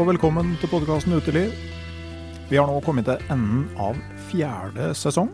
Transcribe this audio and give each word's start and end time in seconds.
Og 0.00 0.06
velkommen 0.08 0.54
til 0.56 0.70
podkasten 0.72 1.12
Uteliv. 1.12 1.50
Vi 2.48 2.56
har 2.56 2.64
nå 2.68 2.78
kommet 2.84 3.04
til 3.04 3.20
enden 3.32 3.66
av 3.76 3.98
fjerde 4.30 4.88
sesong, 4.96 5.28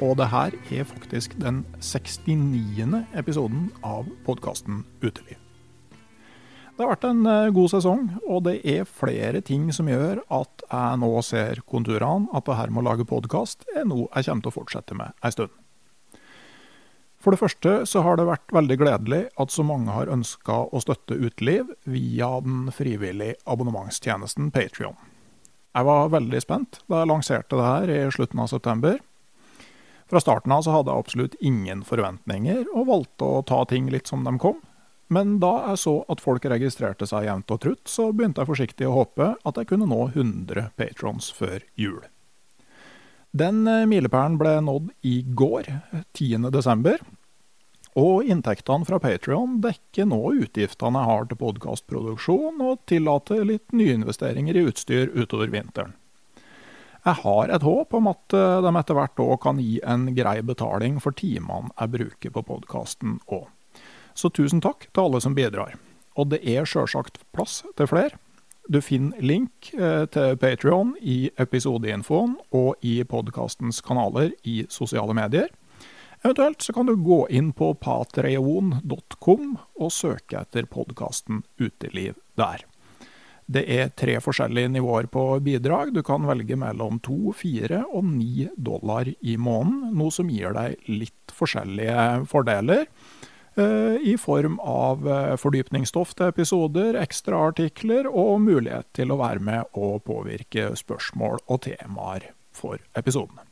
og 0.00 0.14
det 0.16 0.30
her 0.32 0.56
er 0.72 0.86
faktisk 0.88 1.34
den 1.42 1.58
69. 1.84 3.02
episoden 3.20 3.68
av 3.84 4.08
podkasten 4.24 4.86
Uteliv. 5.04 5.36
Det 5.92 6.80
har 6.80 6.94
vært 6.94 7.08
en 7.10 7.26
eh, 7.28 7.52
god 7.52 7.72
sesong, 7.74 8.06
og 8.24 8.46
det 8.48 8.56
er 8.64 8.88
flere 8.88 9.44
ting 9.44 9.68
som 9.76 9.90
gjør 9.90 10.22
at 10.32 10.64
jeg 10.64 11.00
nå 11.04 11.12
ser 11.26 11.60
konturene 11.68 12.32
at 12.32 12.48
det 12.48 12.56
her 12.56 12.72
med 12.72 12.86
å 12.86 12.88
lage 12.94 13.08
podkast 13.08 13.68
er 13.74 13.84
noe 13.84 14.08
jeg 14.14 14.30
kommer 14.30 14.46
til 14.46 14.54
å 14.54 14.58
fortsette 14.62 14.96
med 14.96 15.12
ei 15.20 15.34
stund. 15.36 15.59
For 17.20 17.34
det 17.34 17.42
første 17.42 17.72
så 17.84 18.00
har 18.00 18.16
det 18.16 18.28
vært 18.30 18.52
veldig 18.54 18.76
gledelig 18.80 19.20
at 19.40 19.52
så 19.52 19.64
mange 19.66 19.92
har 19.92 20.08
ønska 20.12 20.62
å 20.72 20.80
støtte 20.80 21.18
uteliv 21.20 21.68
via 21.84 22.30
den 22.40 22.70
frivillige 22.72 23.36
abonnementstjenesten 23.44 24.48
Patrion. 24.54 24.96
Jeg 25.76 25.86
var 25.86 26.08
veldig 26.10 26.40
spent 26.42 26.80
da 26.88 27.02
jeg 27.02 27.10
lanserte 27.12 27.58
det 27.60 27.66
her 27.68 27.92
i 27.92 27.98
slutten 28.14 28.40
av 28.42 28.48
september. 28.50 28.96
Fra 30.10 30.22
starten 30.24 30.50
av 30.56 30.64
så 30.66 30.72
hadde 30.74 30.90
jeg 30.90 31.04
absolutt 31.04 31.36
ingen 31.44 31.84
forventninger, 31.86 32.64
og 32.74 32.88
valgte 32.88 33.28
å 33.28 33.44
ta 33.46 33.60
ting 33.70 33.92
litt 33.92 34.10
som 34.10 34.24
de 34.26 34.32
kom. 34.42 34.56
Men 35.10 35.36
da 35.42 35.52
jeg 35.68 35.82
så 35.84 35.94
at 36.10 36.22
folk 36.22 36.48
registrerte 36.50 37.06
seg 37.06 37.28
jevnt 37.28 37.52
og 37.54 37.60
trutt, 37.62 37.84
så 37.90 38.08
begynte 38.10 38.42
jeg 38.42 38.50
forsiktig 38.50 38.88
å 38.88 38.96
håpe 38.96 39.28
at 39.36 39.60
jeg 39.60 39.70
kunne 39.70 39.86
nå 39.90 40.08
100 40.08 40.72
patrons 40.78 41.30
før 41.34 41.62
jul. 41.78 42.00
Den 43.30 43.66
eh, 43.68 43.86
milepælen 43.86 44.38
ble 44.40 44.56
nådd 44.66 44.90
i 45.06 45.20
går, 45.22 45.70
10.12. 46.18 46.98
Og 48.00 48.26
inntektene 48.30 48.86
fra 48.86 49.00
Patrion 49.02 49.58
dekker 49.62 50.06
nå 50.10 50.20
utgiftene 50.44 51.00
jeg 51.02 51.10
har 51.10 51.28
til 51.30 51.38
podkastproduksjon, 51.40 52.60
og 52.62 52.82
tillater 52.90 53.42
litt 53.46 53.74
nyinvesteringer 53.74 54.58
i 54.58 54.64
utstyr 54.70 55.10
utover 55.14 55.50
vinteren. 55.50 55.94
Jeg 57.00 57.16
har 57.22 57.48
et 57.48 57.64
håp 57.64 57.94
om 57.96 58.10
at 58.10 58.36
eh, 58.36 58.58
de 58.66 58.72
etter 58.82 58.98
hvert 58.98 59.22
òg 59.24 59.36
kan 59.46 59.62
gi 59.62 59.78
en 59.86 60.10
grei 60.16 60.40
betaling 60.44 60.98
for 61.00 61.16
timene 61.16 61.72
jeg 61.76 61.94
bruker 61.94 62.34
på 62.34 62.44
podkasten 62.50 63.20
òg. 63.30 63.46
Så 64.14 64.28
tusen 64.34 64.60
takk 64.60 64.88
til 64.90 65.06
alle 65.06 65.22
som 65.22 65.38
bidrar. 65.38 65.78
Og 66.18 66.32
det 66.32 66.42
er 66.42 66.66
sjølsagt 66.68 67.22
plass 67.32 67.62
til 67.78 67.88
flere. 67.88 68.18
Du 68.70 68.78
finner 68.78 69.18
link 69.18 69.72
eh, 69.74 70.04
til 70.14 70.36
Patrion 70.38 70.92
i 71.02 71.24
episodeinfoen 71.42 72.36
og 72.54 72.84
i 72.86 73.00
podkastens 73.02 73.80
kanaler 73.82 74.30
i 74.46 74.60
sosiale 74.70 75.16
medier. 75.18 75.48
Eventuelt 76.20 76.62
så 76.62 76.74
kan 76.76 76.86
du 76.86 76.94
gå 76.94 77.24
inn 77.34 77.48
på 77.56 77.72
patreon.com 77.82 79.56
og 79.58 79.90
søke 79.90 80.44
etter 80.44 80.68
podkasten 80.70 81.42
Uteliv 81.58 82.20
der. 82.38 82.62
Det 83.50 83.64
er 83.74 83.90
tre 83.98 84.14
forskjellige 84.22 84.70
nivåer 84.76 85.10
på 85.10 85.24
bidrag. 85.42 85.90
Du 85.90 86.04
kan 86.06 86.28
velge 86.30 86.54
mellom 86.54 87.02
to, 87.02 87.34
fire 87.34 87.82
og 87.88 88.06
ni 88.06 88.46
dollar 88.54 89.10
i 89.10 89.34
måneden, 89.34 89.96
noe 89.98 90.14
som 90.14 90.30
gir 90.30 90.54
deg 90.54 90.78
litt 90.86 91.34
forskjellige 91.34 92.28
fordeler. 92.30 92.86
Eh, 93.60 94.08
i 94.08 94.16
form 94.18 94.58
av 94.60 95.08
eh, 95.08 95.36
fordypningsstoff 95.36 96.14
til 96.16 96.30
episoder, 96.30 96.96
ekstra 96.96 97.42
artikler 97.50 98.06
og 98.08 98.38
mulighet 98.46 98.88
til 98.96 99.12
å 99.12 99.18
være 99.20 99.42
med 99.44 99.76
og 99.76 100.04
påvirke 100.06 100.70
spørsmål 100.78 101.42
og 101.44 101.60
temaer 101.66 102.30
for 102.56 102.80
episodene. 102.96 103.44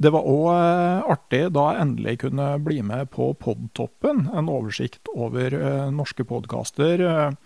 Det 0.00 0.12
var 0.12 0.28
òg 0.28 0.48
eh, 0.50 1.08
artig 1.14 1.42
da 1.56 1.66
jeg 1.70 1.86
endelig 1.86 2.16
kunne 2.26 2.50
bli 2.66 2.82
med 2.84 3.08
på 3.14 3.30
Podtoppen, 3.40 4.26
en 4.28 4.52
oversikt 4.52 5.08
over 5.14 5.56
norske 5.94 6.26
podkaster. 6.28 7.04
En 7.06 7.38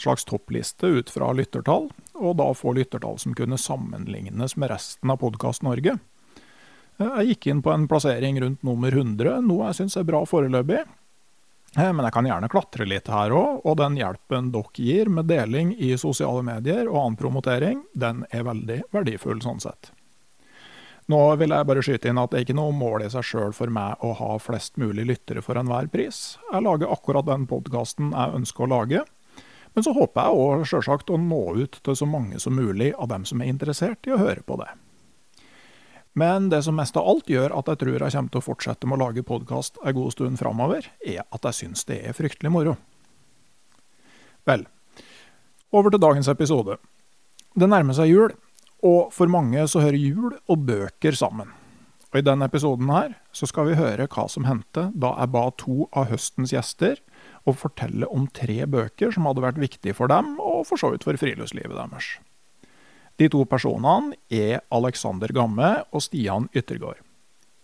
slags 0.00 0.24
toppliste 0.28 0.88
ut 0.88 1.12
fra 1.12 1.34
lyttertall, 1.36 1.90
og 2.16 2.38
da 2.40 2.48
få 2.56 2.72
lyttertall 2.78 3.20
som 3.20 3.36
kunne 3.36 3.60
sammenlignes 3.60 4.56
med 4.56 4.72
resten 4.72 5.12
av 5.12 5.20
Podkast 5.20 5.66
Norge. 5.66 5.98
Jeg 7.02 7.32
gikk 7.32 7.48
inn 7.52 7.62
på 7.64 7.72
en 7.72 7.86
plassering 7.90 8.40
rundt 8.42 8.66
nummer 8.66 8.92
100, 8.92 9.40
noe 9.46 9.70
jeg 9.70 9.82
syns 9.82 9.98
er 10.00 10.08
bra 10.08 10.22
foreløpig. 10.28 10.82
Eh, 11.76 11.88
men 11.92 12.04
jeg 12.04 12.12
kan 12.12 12.28
gjerne 12.28 12.50
klatre 12.52 12.86
litt 12.88 13.08
her 13.12 13.32
òg, 13.32 13.62
og 13.64 13.78
den 13.80 13.96
hjelpen 14.00 14.50
dere 14.52 14.76
gir 14.76 15.08
med 15.08 15.30
deling 15.30 15.72
i 15.78 15.94
sosiale 16.00 16.44
medier 16.44 16.84
og 16.90 16.98
annen 17.00 17.18
promotering, 17.20 17.82
den 17.92 18.26
er 18.30 18.44
veldig 18.48 18.82
verdifull 18.92 19.40
sånn 19.44 19.62
sett. 19.64 19.92
Nå 21.10 21.18
vil 21.40 21.50
jeg 21.50 21.66
bare 21.66 21.82
skyte 21.82 22.12
inn 22.12 22.20
at 22.20 22.30
det 22.30 22.38
er 22.38 22.44
ikke 22.46 22.56
noe 22.56 22.74
mål 22.76 23.02
i 23.06 23.10
seg 23.10 23.26
sjøl 23.26 23.56
for 23.56 23.72
meg 23.74 24.04
å 24.06 24.12
ha 24.20 24.36
flest 24.40 24.78
mulig 24.80 25.08
lyttere 25.08 25.42
for 25.42 25.58
enhver 25.58 25.88
pris. 25.92 26.36
Jeg 26.52 26.62
lager 26.62 26.92
akkurat 26.94 27.26
den 27.26 27.48
podkasten 27.50 28.12
jeg 28.14 28.38
ønsker 28.38 28.68
å 28.68 28.70
lage. 28.70 29.02
Men 29.74 29.84
så 29.86 29.94
håper 29.96 30.28
jeg 30.28 30.44
òg 30.44 30.64
sjølsagt 30.68 31.10
å 31.10 31.18
nå 31.18 31.42
ut 31.64 31.80
til 31.82 31.96
så 31.98 32.06
mange 32.06 32.38
som 32.40 32.54
mulig 32.54 32.92
av 32.94 33.10
dem 33.10 33.24
som 33.28 33.42
er 33.42 33.50
interessert 33.50 34.06
i 34.06 34.14
å 34.14 34.20
høre 34.20 34.44
på 34.46 34.60
det. 34.60 34.68
Men 36.18 36.50
det 36.52 36.60
som 36.66 36.76
mest 36.76 36.96
av 37.00 37.06
alt 37.08 37.30
gjør 37.30 37.54
at 37.56 37.70
jeg 37.70 37.80
tror 37.80 37.94
jeg 37.96 38.12
kommer 38.12 38.32
til 38.32 38.42
å 38.42 38.44
fortsette 38.44 38.88
med 38.88 38.98
å 38.98 39.06
lage 39.06 39.24
podkast 39.24 39.80
en 39.80 39.96
god 39.96 40.12
stund 40.12 40.40
framover, 40.40 40.88
er 41.00 41.24
at 41.24 41.48
jeg 41.48 41.58
syns 41.62 41.86
det 41.88 42.02
er 42.04 42.16
fryktelig 42.16 42.52
moro. 42.52 42.76
Vel, 44.48 44.66
over 45.72 45.94
til 45.94 46.02
dagens 46.02 46.28
episode. 46.28 46.76
Det 47.56 47.68
nærmer 47.68 47.96
seg 47.96 48.10
jul, 48.10 48.34
og 48.84 49.12
for 49.14 49.30
mange 49.30 49.64
så 49.70 49.80
hører 49.80 50.00
jul 50.00 50.34
og 50.50 50.66
bøker 50.68 51.16
sammen. 51.16 51.48
Og 52.12 52.20
I 52.20 52.24
denne 52.26 52.44
episoden 52.44 52.90
her 52.92 53.14
så 53.32 53.48
skal 53.48 53.70
vi 53.70 53.78
høre 53.78 54.04
hva 54.12 54.26
som 54.28 54.44
hendte 54.44 54.90
da 54.92 55.14
jeg 55.16 55.32
ba 55.32 55.46
to 55.56 55.86
av 55.96 56.10
høstens 56.10 56.52
gjester 56.52 57.00
å 57.48 57.54
fortelle 57.56 58.08
om 58.12 58.26
tre 58.36 58.58
bøker 58.68 59.14
som 59.14 59.24
hadde 59.30 59.46
vært 59.46 59.62
viktige 59.62 59.96
for 59.96 60.12
dem, 60.12 60.34
og 60.36 60.66
for 60.68 60.80
så 60.80 60.92
vidt 60.92 61.08
for 61.08 61.16
friluftslivet 61.16 61.78
deres. 61.78 62.10
De 63.22 63.28
to 63.30 63.44
personene 63.46 64.16
er 64.34 64.64
Alexander 64.74 65.30
Gamme 65.30 65.68
og 65.94 66.02
Stian 66.02 66.48
Yttergård. 66.58 66.98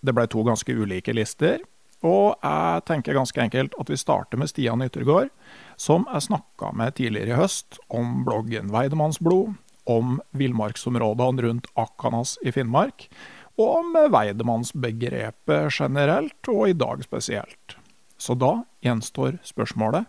Det 0.07 0.13
ble 0.15 0.29
to 0.31 0.45
ganske 0.47 0.71
ulike 0.71 1.11
lister, 1.17 1.65
og 2.07 2.37
jeg 2.45 2.85
tenker 2.87 3.17
ganske 3.17 3.41
enkelt 3.43 3.75
at 3.83 3.91
vi 3.91 3.99
starter 3.99 4.39
med 4.39 4.53
Stian 4.53 4.85
Yttergård, 4.85 5.33
som 5.75 6.05
jeg 6.13 6.29
snakka 6.29 6.71
med 6.79 6.95
tidligere 7.01 7.35
i 7.35 7.41
høst 7.41 7.81
om 7.91 8.21
bloggen 8.29 8.71
Weidemannsblod, 8.71 9.57
om 9.91 10.21
villmarksområdene 10.39 11.49
rundt 11.49 11.67
Akanas 11.81 12.37
i 12.47 12.55
Finnmark, 12.55 13.09
og 13.59 13.81
om 13.81 13.99
Weidemannsbegrepet 14.15 15.75
generelt, 15.75 16.39
og 16.55 16.69
i 16.69 16.79
dag 16.79 17.03
spesielt. 17.03 17.79
Så 18.15 18.39
da 18.39 18.61
gjenstår 18.87 19.41
spørsmålet 19.43 20.07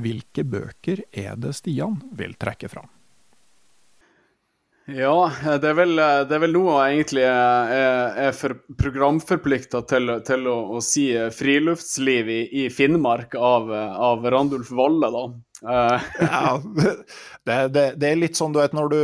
hvilke 0.00 0.48
bøker 0.48 1.04
er 1.12 1.36
det 1.36 1.52
Stian 1.60 2.00
vil 2.16 2.32
trekke 2.40 2.72
fram? 2.72 2.88
Ja, 4.90 5.30
det 5.62 5.68
er 5.70 5.76
vel, 5.78 5.94
det 5.94 6.34
er 6.34 6.40
vel 6.42 6.54
noe 6.56 6.74
jeg 6.80 6.96
egentlig 6.96 7.22
er, 7.22 8.16
er 8.26 8.32
for 8.34 8.56
programforplikta 8.80 9.84
til, 9.86 10.16
til 10.26 10.48
å, 10.50 10.56
å, 10.74 10.80
si 10.82 11.04
'Friluftsliv 11.14 12.30
i, 12.32 12.40
i 12.64 12.66
Finnmark' 12.72 13.36
av, 13.38 13.70
av, 13.70 14.26
Randulf 14.34 14.72
Valle, 14.74 15.12
da. 15.14 15.22
Uh. 15.62 16.08
ja, 16.18 16.56
det, 17.46 17.58
det, 17.76 17.84
det, 17.94 18.08
er 18.08 18.18
litt 18.18 18.40
sånn, 18.40 18.50
du 18.54 18.58
vet, 18.58 18.74
når 18.74 18.90
du, 18.90 18.98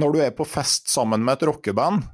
når 0.00 0.16
du 0.16 0.22
er 0.24 0.32
på 0.32 0.48
fest 0.48 0.88
sammen 0.88 1.20
med 1.26 1.36
et 1.36 1.50
rockeband, 1.50 2.08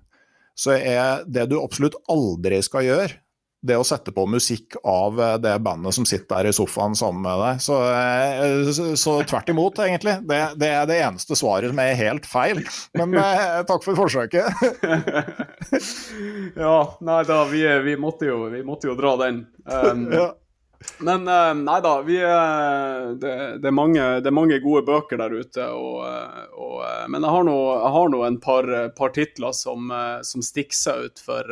så 0.58 0.74
er 0.74 1.22
det 1.30 1.46
du 1.52 1.60
absolutt 1.60 1.98
aldri 2.10 2.58
skal 2.64 2.88
gjøre, 2.88 3.20
det 3.64 3.76
å 3.78 3.84
sette 3.86 4.12
på 4.14 4.26
musikk 4.28 4.76
av 4.84 5.20
eh, 5.20 5.34
det 5.42 5.56
bandet 5.64 5.96
som 5.96 6.06
sitter 6.08 6.38
der 6.38 6.50
i 6.50 6.54
sofaen 6.56 6.96
sammen 6.98 7.24
med 7.24 7.42
deg. 7.42 7.62
Så, 7.64 7.80
eh, 7.90 8.70
så, 8.76 8.88
så 9.00 9.16
tvert 9.26 9.50
imot, 9.52 9.80
egentlig. 9.82 10.18
Det, 10.28 10.40
det, 10.60 10.70
er 10.70 10.88
det 10.88 11.00
eneste 11.02 11.38
svaret 11.38 11.72
som 11.72 11.82
er 11.82 11.98
helt 11.98 12.28
feil. 12.28 12.62
Men 12.98 13.16
eh, 13.20 13.60
takk 13.68 13.84
for 13.86 13.98
forsøket. 13.98 14.64
ja, 16.64 16.78
nei 17.00 17.20
da, 17.28 17.44
vi, 17.50 17.62
vi, 17.86 18.00
måtte, 18.00 18.28
jo, 18.30 18.46
vi 18.52 18.64
måtte, 18.66 18.90
jo, 18.90 18.98
dra 18.98 19.16
den. 19.26 19.46
Um, 19.64 20.10
ja. 20.20 20.32
Men 21.02 21.24
nei 21.24 21.76
da, 21.82 21.92
vi, 22.04 22.18
det, 22.20 23.30
det, 23.58 23.66
er 23.66 23.74
mange, 23.74 24.02
det, 24.20 24.28
er 24.28 24.34
mange, 24.36 24.58
gode 24.62 24.84
bøker 24.86 25.18
der 25.18 25.32
ute. 25.32 25.64
Og, 25.72 26.04
og, 26.52 26.82
men 27.10 27.24
jeg 27.24 27.32
har 27.32 27.46
nå, 27.48 27.56
jeg 27.72 27.92
har 27.96 28.12
nå 28.12 28.20
en 28.28 28.36
par, 28.44 28.68
par 28.94 29.14
titler 29.16 29.56
som, 29.56 29.88
som, 30.22 30.44
stikker 30.44 30.76
seg 30.76 31.08
ut 31.08 31.24
for, 31.24 31.48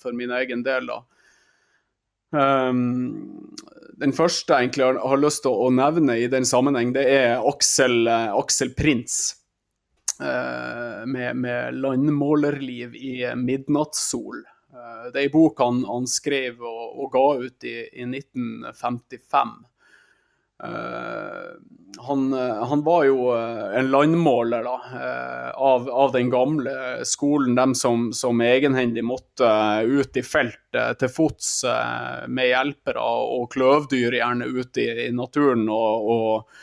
for 0.00 0.16
min 0.16 0.32
egen 0.40 0.64
del. 0.66 0.88
da. 0.90 1.02
Um, 2.34 3.54
den 4.02 4.12
første 4.16 4.50
jeg 4.50 4.68
egentlig 4.68 4.84
har, 4.88 4.98
har, 5.06 5.20
lyst 5.22 5.44
til 5.44 5.54
å 5.54 5.68
nevne 5.70 6.16
i 6.18 6.26
den 6.30 6.46
sammenheng, 6.48 6.90
det 6.96 7.04
er 7.12 7.44
Aksel, 7.46 8.08
uh, 8.10 8.34
Aksel 8.40 8.74
Prins. 8.74 9.36
Uh, 10.14 11.02
med, 11.10 11.36
med, 11.42 11.78
'Landmålerliv 11.78 12.94
i 12.94 13.14
midnattssol'. 13.38 14.42
Uh, 14.74 15.06
det 15.14 15.20
er 15.20 15.28
en 15.28 15.34
bok 15.34 15.62
han, 15.62 15.82
han 15.86 16.06
skrev 16.10 16.62
og, 16.62 16.84
og, 16.98 17.08
ga 17.14 17.26
ut 17.46 17.66
i, 17.70 17.76
i 17.94 18.06
1955. 18.10 19.54
Uh, 20.64 21.54
han, 22.04 22.32
han, 22.68 22.82
var 22.84 23.04
jo 23.06 23.30
eh, 23.32 23.78
en 23.78 23.86
landmåler 23.88 24.66
da, 24.66 24.72
av, 25.54 25.86
av, 25.88 26.10
den 26.12 26.28
gamle 26.28 27.04
skolen. 27.08 27.54
dem 27.54 27.72
som, 27.74 28.10
som 28.12 28.42
egenhendig 28.44 29.04
måtte 29.06 29.48
ut 29.86 30.16
i 30.16 30.24
feltet 30.26 30.98
til 31.00 31.08
fots 31.08 31.64
med 32.28 32.50
hjelpere 32.50 33.00
og 33.00 33.46
kløvdyr, 33.54 34.18
gjerne 34.18 34.50
ute 34.50 34.84
i, 34.84 35.06
i 35.06 35.10
naturen. 35.16 35.64
og, 35.72 36.10
og 36.10 36.60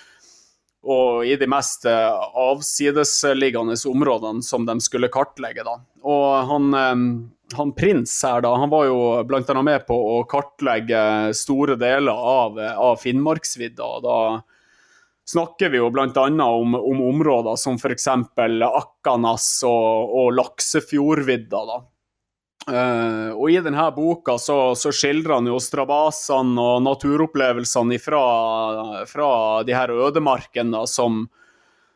og 0.82 1.26
i 1.30 1.36
de 1.38 1.46
mest 1.46 1.86
avsidesliggende 1.86 3.76
områdene 3.86 4.42
som 4.42 4.66
de 4.66 4.80
skulle 4.82 5.12
kartlegge. 5.14 5.62
Da. 5.62 5.76
Og 6.10 6.48
han, 6.50 6.72
han 7.58 7.74
prins 7.78 8.14
her, 8.24 8.42
da, 8.46 8.54
han 8.56 8.72
var 8.72 8.88
jo 8.88 8.98
bl.a. 9.28 9.62
med 9.62 9.86
på 9.88 9.98
å 10.16 10.24
kartlegge 10.30 11.34
store 11.38 11.78
deler 11.80 12.16
av, 12.16 12.60
av 12.60 13.00
Finnmarksvidda. 13.02 13.92
Da 14.06 14.18
snakker 15.32 15.72
vi 15.74 15.82
jo 15.82 15.90
bl.a. 15.94 16.10
Om, 16.48 16.76
om 16.76 17.02
områder 17.10 17.56
som 17.60 17.80
f.eks. 17.80 18.08
Akkanas 18.08 19.48
og, 19.68 20.16
og 20.22 20.36
Laksefjordvidda. 20.40 21.64
da. 21.72 21.82
Uh, 22.70 23.34
og 23.34 23.48
I 23.50 23.58
denne 23.66 23.88
boka 23.96 24.36
så, 24.38 24.76
så 24.78 24.92
skildrer 24.94 25.40
han 25.40 25.50
jo 25.50 25.58
strabasene 25.58 26.62
og 26.62 26.84
naturopplevelsene 26.86 27.98
fra, 27.98 28.26
fra 29.10 29.30
de 29.66 29.74
her 29.74 29.90
ødemarkene 29.90 30.84
som, 30.86 31.24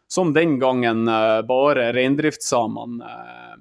som 0.10 0.34
den 0.34 0.58
gangen 0.62 1.06
uh, 1.06 1.44
bare 1.46 1.92
reindriftssamene 1.94 3.06
uh, 3.06 3.60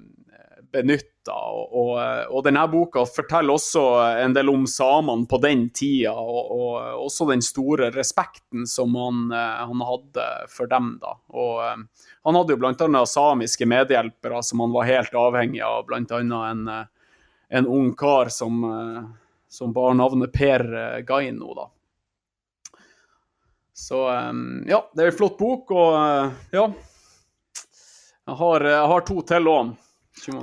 benytta. 0.73 1.11
Og, 1.33 1.73
og, 1.73 1.91
og, 2.29 2.41
denne 2.45 2.63
boka 2.69 3.05
forteller 3.09 3.55
også 3.55 3.83
en 4.21 4.33
del 4.35 4.49
om 4.51 4.65
samene 4.69 5.25
på 5.29 5.39
den 5.41 5.67
tida, 5.75 6.13
og, 6.13 6.51
og 6.53 7.05
også 7.05 7.27
den 7.31 7.41
store 7.45 7.89
respekten 7.95 8.67
som 8.69 8.95
han, 8.99 9.23
eh, 9.33 9.61
han 9.69 9.83
hadde 9.89 10.25
for 10.53 10.69
dem. 10.69 10.95
da. 11.01 11.15
Eh, 11.33 12.09
Han 12.25 12.35
hadde 12.35 12.55
jo 12.55 12.57
bl.a. 12.61 13.05
samiske 13.05 13.65
medhjelpere 13.69 14.41
som 14.43 14.63
han 14.63 14.73
var 14.73 14.89
helt 14.89 15.13
avhengig 15.13 15.61
av, 15.61 15.85
bl.a. 15.85 16.19
En, 16.49 16.67
eh, 16.67 16.83
en 17.49 17.67
ung 17.67 17.93
kar 17.95 18.29
som, 18.33 18.61
som 19.49 19.73
bar 19.73 19.93
navnet 19.93 20.33
Per 20.33 20.65
Gaino. 21.05 21.53
da. 21.53 21.69
Så 23.73 23.99
ja, 24.65 24.79
det 24.93 25.03
er 25.03 25.11
en 25.11 25.17
flott 25.17 25.37
bok, 25.37 25.71
og 25.75 25.93
ja 26.55 26.69
Jeg 28.25 28.35
har, 28.39 28.63
jeg 28.65 28.87
har 28.89 29.03
to 29.05 29.21
til 29.21 29.49
òg. 29.51 29.73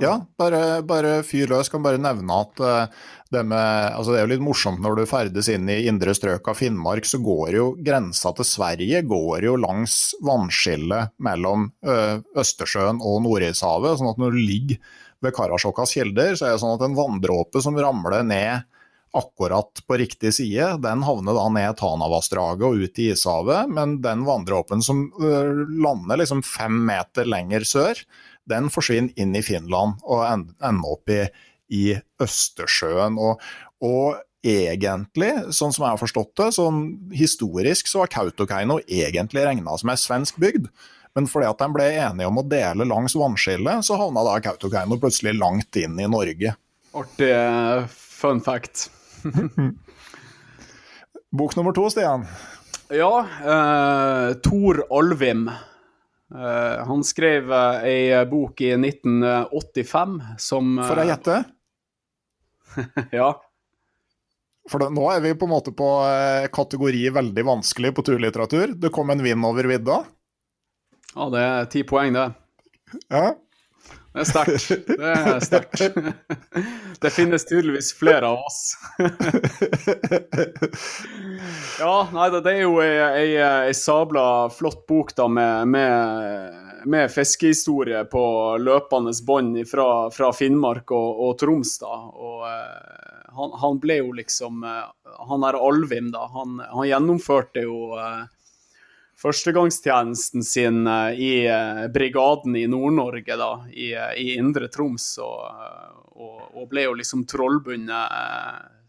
Ja, 0.01 0.15
bare, 0.39 0.81
bare 0.87 1.17
fyr 1.27 1.51
løs. 1.51 1.69
Kan 1.71 1.83
bare 1.85 2.01
nevne 2.01 2.39
at 2.45 2.63
uh, 2.63 3.05
det, 3.33 3.43
med, 3.49 3.93
altså 3.93 4.13
det 4.13 4.21
er 4.21 4.27
jo 4.27 4.31
litt 4.33 4.45
morsomt 4.45 4.81
når 4.83 4.99
du 4.99 5.03
ferdes 5.09 5.49
inn 5.51 5.69
i 5.71 5.83
indre 5.89 6.15
strøk 6.15 6.47
av 6.51 6.59
Finnmark, 6.59 7.07
så 7.09 7.19
går 7.23 7.57
jo 7.57 7.69
grensa 7.83 8.33
til 8.37 8.47
Sverige 8.47 9.03
går 9.09 9.47
jo 9.49 9.55
langs 9.59 9.97
vannskillet 10.23 11.15
mellom 11.23 11.69
uh, 11.87 12.19
Østersjøen 12.39 13.01
og 13.01 13.23
Nordishavet. 13.25 13.97
sånn 13.99 14.13
at 14.13 14.21
når 14.21 14.37
du 14.37 14.43
ligger 14.43 14.99
ved 15.23 15.35
Karasjokkas 15.35 15.95
kilder, 15.95 16.35
så 16.35 16.47
er 16.47 16.55
det 16.55 16.63
sånn 16.63 16.75
at 16.75 16.85
en 16.85 16.97
vanndråpe 16.97 17.63
som 17.63 17.77
ramler 17.79 18.25
ned 18.27 18.69
akkurat 19.13 19.83
på 19.87 19.97
riktig 20.01 20.31
side, 20.33 20.71
den 20.81 21.03
havner 21.05 21.37
da 21.37 21.45
ned 21.53 21.77
Tanavassdraget 21.77 22.65
og 22.65 22.81
ut 22.81 23.01
i 23.01 23.11
ishavet, 23.13 23.69
men 23.69 23.99
den 24.01 24.23
vanndråpen 24.25 24.81
som 24.81 25.05
uh, 25.21 25.65
lander 25.69 26.23
liksom 26.23 26.41
fem 26.45 26.79
meter 26.87 27.29
lenger 27.29 27.67
sør, 27.67 28.01
den 28.49 28.69
forsvinner 28.73 29.13
inn 29.19 29.35
i 29.37 29.43
Finland 29.45 30.01
og 30.03 30.23
ender 30.27 30.89
opp 30.89 31.11
i, 31.13 31.23
i 31.73 31.83
Østersjøen. 32.23 33.19
Og, 33.21 33.43
og, 33.83 34.21
egentlig, 34.43 35.31
sånn 35.55 35.71
som 35.71 35.85
jeg 35.85 35.93
har 35.93 36.01
forstått 36.01 36.33
det, 36.41 36.49
sånn 36.57 36.81
historisk 37.15 37.87
så 37.87 38.01
var 38.01 38.11
Kautokeino 38.11 38.81
egentlig 38.83 39.45
regna 39.45 39.77
som 39.79 39.93
ei 39.93 39.95
svensk 40.01 40.41
bygd. 40.43 40.67
Men 41.15 41.29
fordi 41.29 41.47
at 41.47 41.61
de 41.61 41.69
ble 41.71 41.85
enige 41.93 42.27
om 42.27 42.41
å 42.41 42.45
dele 42.49 42.87
langs 42.89 43.15
vannskillet, 43.15 43.85
så 43.85 43.95
havna 44.01 44.25
da 44.27 44.39
Kautokeino 44.43 44.97
plutselig 44.99 45.35
langt 45.37 45.79
inn 45.79 45.95
i 46.01 46.09
Norge. 46.09 46.55
Artig 46.93 47.29
eh, 47.31 47.85
fun 47.87 48.41
fact. 48.43 48.89
Bok 51.37 51.55
nummer 51.55 51.73
to, 51.73 51.87
Stian? 51.93 52.27
Ja. 52.93 53.13
Eh, 53.23 54.33
Tor 54.45 54.83
Alvim. 54.93 55.47
Uh, 56.33 56.81
han 56.87 57.03
skrev 57.05 57.51
uh, 57.51 57.83
ei 57.85 58.09
bok 58.25 58.61
i 58.65 58.71
1985 58.73 60.15
som 60.41 60.77
Får 60.81 61.01
jeg 61.03 61.11
gjette? 61.11 61.39
ja. 63.19 63.29
For 64.69 64.81
da, 64.81 64.89
nå 64.95 65.05
er 65.11 65.21
vi 65.21 65.35
på 65.37 65.45
en 65.45 65.51
måte 65.51 65.73
på 65.75 65.87
kategori 66.55 67.01
veldig 67.13 67.43
vanskelig 67.45 67.91
på 67.97 68.05
turlitteratur. 68.07 68.71
Det 68.79 68.93
kom 68.95 69.11
en 69.11 69.21
vind 69.21 69.45
over 69.45 69.67
vidda. 69.67 69.97
Ja, 71.13 71.27
det 71.33 71.41
er 71.43 71.67
ti 71.73 71.83
poeng, 71.85 72.15
det. 72.15 72.29
Ja. 73.11 73.33
Det 74.13 74.21
er 74.21 75.39
sterkt. 75.39 75.71
Det. 75.81 76.13
Det 77.01 77.09
finnes 77.09 77.45
tydeligvis 77.49 77.93
flere 77.97 78.27
av 78.29 78.43
oss. 78.45 78.75
Ja, 81.79 81.95
nei, 82.13 82.27
det 82.29 82.51
er 82.51 82.61
jo 82.61 82.77
ei, 82.83 82.93
ei, 83.01 83.31
ei 83.41 83.73
sabla 83.75 84.49
flott 84.53 84.85
bok 84.87 85.15
da 85.17 85.25
med, 85.27 85.67
med, 85.73 86.59
med 86.85 87.11
fiskehistorie 87.11 88.03
på 88.11 88.23
løpende 88.61 89.11
bånd 89.25 89.57
fra, 89.67 89.87
fra, 90.13 90.29
Finnmark 90.37 90.93
og, 90.93 91.09
og, 91.25 91.33
Troms. 91.41 91.79
da. 91.81 91.97
Og 92.13 92.45
eh, 92.47 93.25
han, 93.33 93.57
han, 93.63 93.81
ble 93.81 93.97
jo 94.03 94.13
liksom 94.13 94.63
eh, 94.67 94.85
Han 95.31 95.43
er 95.49 95.57
Alvim, 95.57 96.13
da. 96.13 96.27
Han, 96.37 96.61
han 96.69 96.87
gjennomførte 96.87 97.65
jo 97.65 97.97
eh, 97.97 98.23
førstegangstjenesten 99.23 100.43
sin 100.43 100.87
eh, 100.87 101.11
i 101.11 101.47
eh, 101.47 101.87
brigaden 101.87 102.55
i 102.55 102.67
Nord-Norge, 102.67 103.37
da, 103.39 103.65
i, 103.71 103.93
eh, 103.95 104.13
i, 104.19 104.35
Indre 104.35 104.67
Troms, 104.67 105.05
og, 105.23 105.39
og, 106.11 106.41
og, 106.51 106.67
ble 106.71 106.87
jo 106.89 106.97
liksom 106.99 107.23
trollbundet 107.29 108.19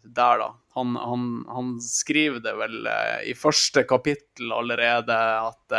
der, 0.03 0.43
da. 0.43 0.51
Han, 0.75 0.95
han, 0.99 1.27
han, 1.47 1.75
skriver 1.81 2.41
det 2.43 2.51
vel 2.59 2.87
i 3.23 3.31
første 3.35 3.85
kapittel 3.87 4.51
allerede 4.51 5.15
at 5.15 5.75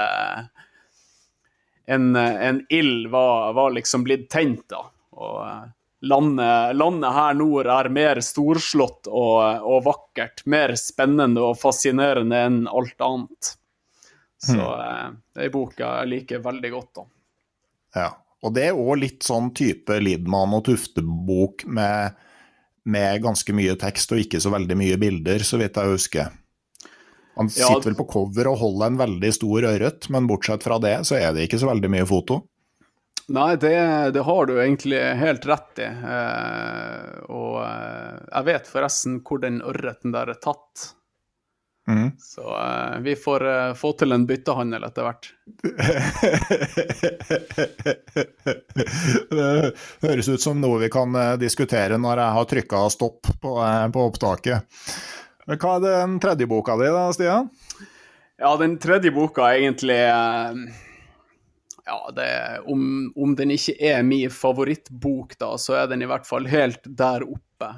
en, 1.85 2.17
en 2.17 2.63
ild 2.73 3.11
var, 3.13 3.53
var, 3.59 3.75
liksom 3.77 4.07
blitt 4.09 4.31
tent, 4.33 4.65
da. 4.73 4.87
Og 5.21 6.09
landet, 6.09 6.73
landet, 6.81 7.13
her 7.13 7.37
nord 7.37 7.69
er 7.77 7.91
mer 7.93 8.23
storslått 8.25 9.13
og, 9.13 9.37
og, 9.61 9.85
vakkert. 9.85 10.47
Mer 10.49 10.73
spennende 10.81 11.45
og 11.45 11.61
fascinerende 11.61 12.41
enn 12.49 12.59
alt 12.73 13.05
annet. 13.05 13.53
Så 14.43 14.59
mm. 14.59 15.19
det 15.33 15.43
er 15.43 15.49
ei 15.49 15.53
bok 15.53 15.79
jeg 15.81 16.09
liker 16.11 16.43
veldig 16.45 16.73
godt, 16.75 16.91
da. 16.99 17.07
Ja. 17.97 18.09
Og 18.45 18.53
det 18.55 18.67
er 18.69 18.79
òg 18.79 18.99
litt 19.01 19.25
sånn 19.27 19.49
type 19.57 19.97
Lidman 19.99 20.53
og 20.55 20.67
Tufte-bok 20.69 21.65
med, 21.73 22.19
med, 22.85 23.23
ganske 23.25 23.55
mye 23.57 23.75
tekst 23.81 24.13
og 24.13 24.21
ikke 24.23 24.43
så 24.43 24.53
veldig 24.53 24.77
mye 24.79 24.99
bilder, 25.01 25.43
så 25.47 25.59
vidt 25.61 25.81
jeg 25.81 25.95
husker. 25.95 26.35
Han 27.37 27.49
sitter 27.53 27.81
ja, 27.81 27.87
vel 27.89 27.97
på 27.99 28.07
cover 28.13 28.49
og 28.53 28.61
holder 28.61 28.93
en 28.93 29.01
veldig 29.01 29.33
stor 29.35 29.67
ørret, 29.73 30.09
men 30.13 30.29
bortsett 30.29 30.65
fra 30.65 30.79
det 30.81 30.99
så 31.09 31.19
er 31.19 31.35
det 31.37 31.49
ikke 31.49 31.61
så 31.61 31.73
veldig 31.73 31.91
mye 31.97 32.07
foto. 32.09 32.45
Nei, 33.27 33.57
det, 33.59 33.75
det 34.15 34.23
har 34.23 34.47
du 34.47 34.55
egentlig 34.55 35.01
helt 35.19 35.47
rett 35.51 35.81
i. 35.83 35.89
Eh, 35.91 37.17
og 37.35 37.57
eh, 37.65 38.21
jeg 38.31 38.47
vet 38.47 38.71
forresten 38.71 39.19
hvor 39.27 39.43
den 39.43 39.59
ørreten 39.67 40.15
der 40.15 40.31
er 40.31 40.39
tatt. 40.39 40.93
Mm. 41.89 42.11
Så 42.19 42.41
uh, 42.43 43.01
vi 43.01 43.17
får 43.17 43.45
uh, 43.47 43.75
få 43.75 43.93
til 43.93 44.13
en 44.13 44.27
byttehandel 44.27 44.85
etter 44.89 45.03
hvert. 45.07 45.29
det 49.31 49.75
høres 50.03 50.29
ut 50.29 50.43
som 50.43 50.59
noe 50.61 50.81
vi 50.83 50.89
kan 50.91 51.15
uh, 51.15 51.39
diskutere 51.39 51.99
når 52.03 52.19
jeg 52.25 52.35
har 52.39 52.49
trykka 52.55 52.89
stopp 52.91 53.31
på, 53.31 53.53
på, 53.95 54.01
opptaket. 54.03 54.59
Hva 55.47 55.77
er 55.77 55.85
den 55.87 56.19
tredje 56.23 56.47
boka 56.51 56.75
di 56.81 56.91
da, 56.91 57.13
Stian? 57.15 57.47
Ja, 58.37 58.57
den 58.59 58.79
tredje 58.83 59.15
boka 59.15 59.47
er 59.47 59.63
egentlig 59.63 60.01
ja, 61.87 62.01
det, 62.17 62.31
om, 62.67 63.13
om, 63.15 63.37
den 63.39 63.51
ikke 63.55 63.79
er 63.79 64.03
min 64.03 64.31
favorittbok, 64.35 65.39
da, 65.39 65.55
så 65.55 65.79
er 65.79 65.87
den 65.95 66.03
i 66.03 66.11
hvert 66.11 66.27
fall 66.27 66.51
helt 66.51 66.83
der 66.99 67.23
oppe. 67.23 67.71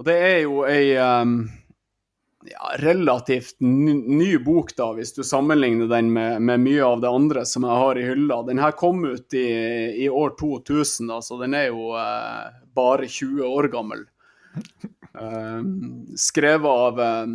og 0.00 0.04
det 0.08 0.16
er 0.16 0.38
jo 0.48 0.64
ei 0.66 0.96
um, 0.96 1.44
ja, 2.44 2.72
relativt 2.78 3.56
ny 3.60 4.38
bok, 4.38 4.76
da, 4.76 4.92
hvis 4.92 5.14
du 5.14 5.24
sammenligner 5.24 5.88
den 5.90 6.12
med, 6.12 6.42
med, 6.42 6.60
mye 6.60 6.84
av 6.84 7.00
det 7.00 7.10
andre 7.10 7.44
som 7.46 7.66
jeg 7.66 7.82
har 7.82 7.98
i 7.98 8.06
hylla. 8.06 8.42
Den 8.46 8.62
her 8.62 8.76
kom 8.78 9.04
ut 9.04 9.34
i, 9.34 9.48
i 10.04 10.08
år 10.08 10.36
2000, 10.40 11.10
da, 11.10 11.20
så 11.22 11.40
den 11.42 11.56
er 11.58 11.70
jo 11.72 11.92
eh, 11.98 12.62
bare 12.78 13.08
20 13.08 13.42
år 13.46 13.72
gammel. 13.74 14.06
Eh, 15.18 15.62
skrevet 16.20 16.68
av 16.68 17.00
eh, 17.02 17.30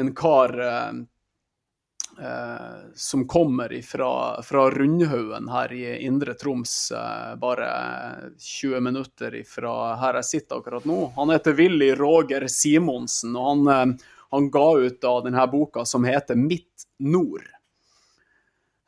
en 0.00 0.10
kar 0.16 0.54
eh, 0.64 0.92
eh, 2.22 2.78
som 2.94 3.26
kommer 3.28 3.72
ifra, 3.76 4.42
fra 4.42 4.70
Rundhaugen 4.70 5.50
her 5.52 5.72
i 5.74 5.82
Indre 6.06 6.34
Troms, 6.38 6.92
eh, 6.96 7.34
bare 7.36 7.68
20 8.38 8.80
minutter 8.80 9.36
ifra 9.42 9.74
her 10.00 10.20
jeg 10.22 10.30
sitter 10.30 10.62
akkurat 10.62 10.86
nå. 10.88 11.10
Han 11.18 11.34
heter 11.34 11.58
Willy 11.58 11.90
Roger 11.98 12.48
Simonsen, 12.48 13.36
og 13.36 13.50
han 13.50 13.98
han 14.30 14.50
ga 14.50 14.66
ut 14.78 15.00
da 15.02 15.14
denne 15.24 15.46
boka 15.50 15.84
som 15.84 16.04
heter 16.04 16.38
Midt 16.38 16.86
nord. 16.98 17.48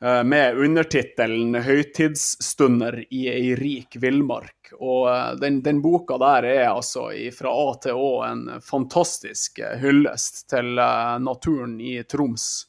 Eh, 0.03 0.23
med 0.23 0.57
undertittelen 0.57 1.55
'Høytidsstunder 1.55 3.05
i 3.09 3.27
ei 3.31 3.55
rik 3.55 3.95
villmark'. 3.95 4.73
Og 4.75 5.07
eh, 5.07 5.29
den, 5.39 5.61
den, 5.63 5.79
boka 5.81 6.17
der 6.19 6.43
er 6.43 6.65
altså 6.73 7.05
fra 7.31 7.53
A 7.55 7.69
til 7.85 7.95
Å 7.95 8.09
en 8.27 8.41
fantastisk 8.59 9.61
eh, 9.63 9.77
hyllest 9.79 10.49
til 10.51 10.75
naturen 11.23 11.77
i 11.79 12.01
Troms. 12.03 12.67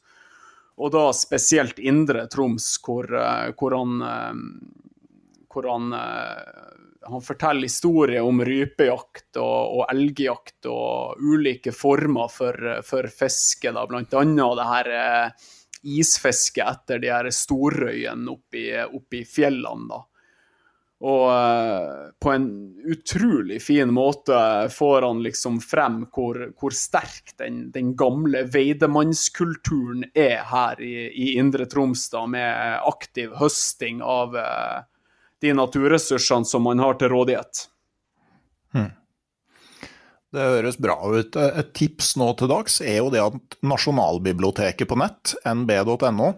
Og 0.79 0.93
da 0.95 1.09
spesielt 1.11 1.79
Indre 1.79 2.23
Troms, 2.31 2.69
hvor, 2.83 3.07
hvor 3.59 3.75
han, 3.79 4.01
hvor 5.47 5.67
han 5.71 5.85
han 7.05 7.21
forteller 7.21 7.69
historier 7.69 8.25
om 8.25 8.41
rypejakt 8.45 9.37
og, 9.41 9.77
og 9.77 9.85
elgjakt 9.93 10.67
og 10.71 11.21
ulike 11.21 11.73
former 11.75 12.31
for, 12.31 12.57
for 12.85 13.09
fiske, 13.13 13.71
da, 13.75 13.85
blant 13.89 14.15
annet 14.17 14.59
det 14.59 14.67
her 14.71 14.91
eh, 14.95 15.45
isfisket 15.99 16.65
etter 16.65 17.01
de 17.03 17.13
her 17.13 17.29
storrøyene 17.33 18.33
oppi, 18.33 18.67
oppi 18.85 19.23
fjellene. 19.29 19.89
da. 19.93 20.03
Og 21.05 21.25
eh, 21.27 22.03
på 22.23 22.31
en 22.31 22.47
utrolig 22.87 23.59
fin 23.61 23.91
måte 23.93 24.37
får 24.71 25.05
han 25.05 25.21
liksom 25.25 25.59
frem 25.61 26.05
hvor, 26.15 26.39
hvor 26.57 26.73
sterk 26.73 27.35
den, 27.41 27.67
den, 27.75 27.93
gamle 27.99 28.45
veidemannskulturen 28.49 30.07
er 30.15 30.39
her 30.49 30.81
i, 30.81 30.95
i 31.11 31.35
Indre 31.37 31.67
Troms, 31.69 32.07
da, 32.13 32.23
med 32.25 32.79
aktiv 32.87 33.35
høsting 33.37 34.01
av 34.01 34.39
uh, 34.39 34.85
de 35.41 35.53
naturressursene 35.57 36.47
som 36.47 36.63
man 36.65 36.81
har 36.83 36.99
til 36.99 37.11
rådighet. 37.13 37.65
Hmm. 38.75 38.91
Det 40.35 40.47
høres 40.51 40.79
bra 40.81 40.97
ut. 41.15 41.35
Et 41.35 41.69
tips 41.77 42.15
nå 42.19 42.31
til 42.39 42.51
dags 42.51 42.81
er 42.83 42.99
jo 42.99 43.11
det 43.13 43.23
at 43.23 43.59
Nasjonalbiblioteket 43.63 44.89
på 44.89 44.97
nett, 44.99 45.35
nb.no, 45.47 46.33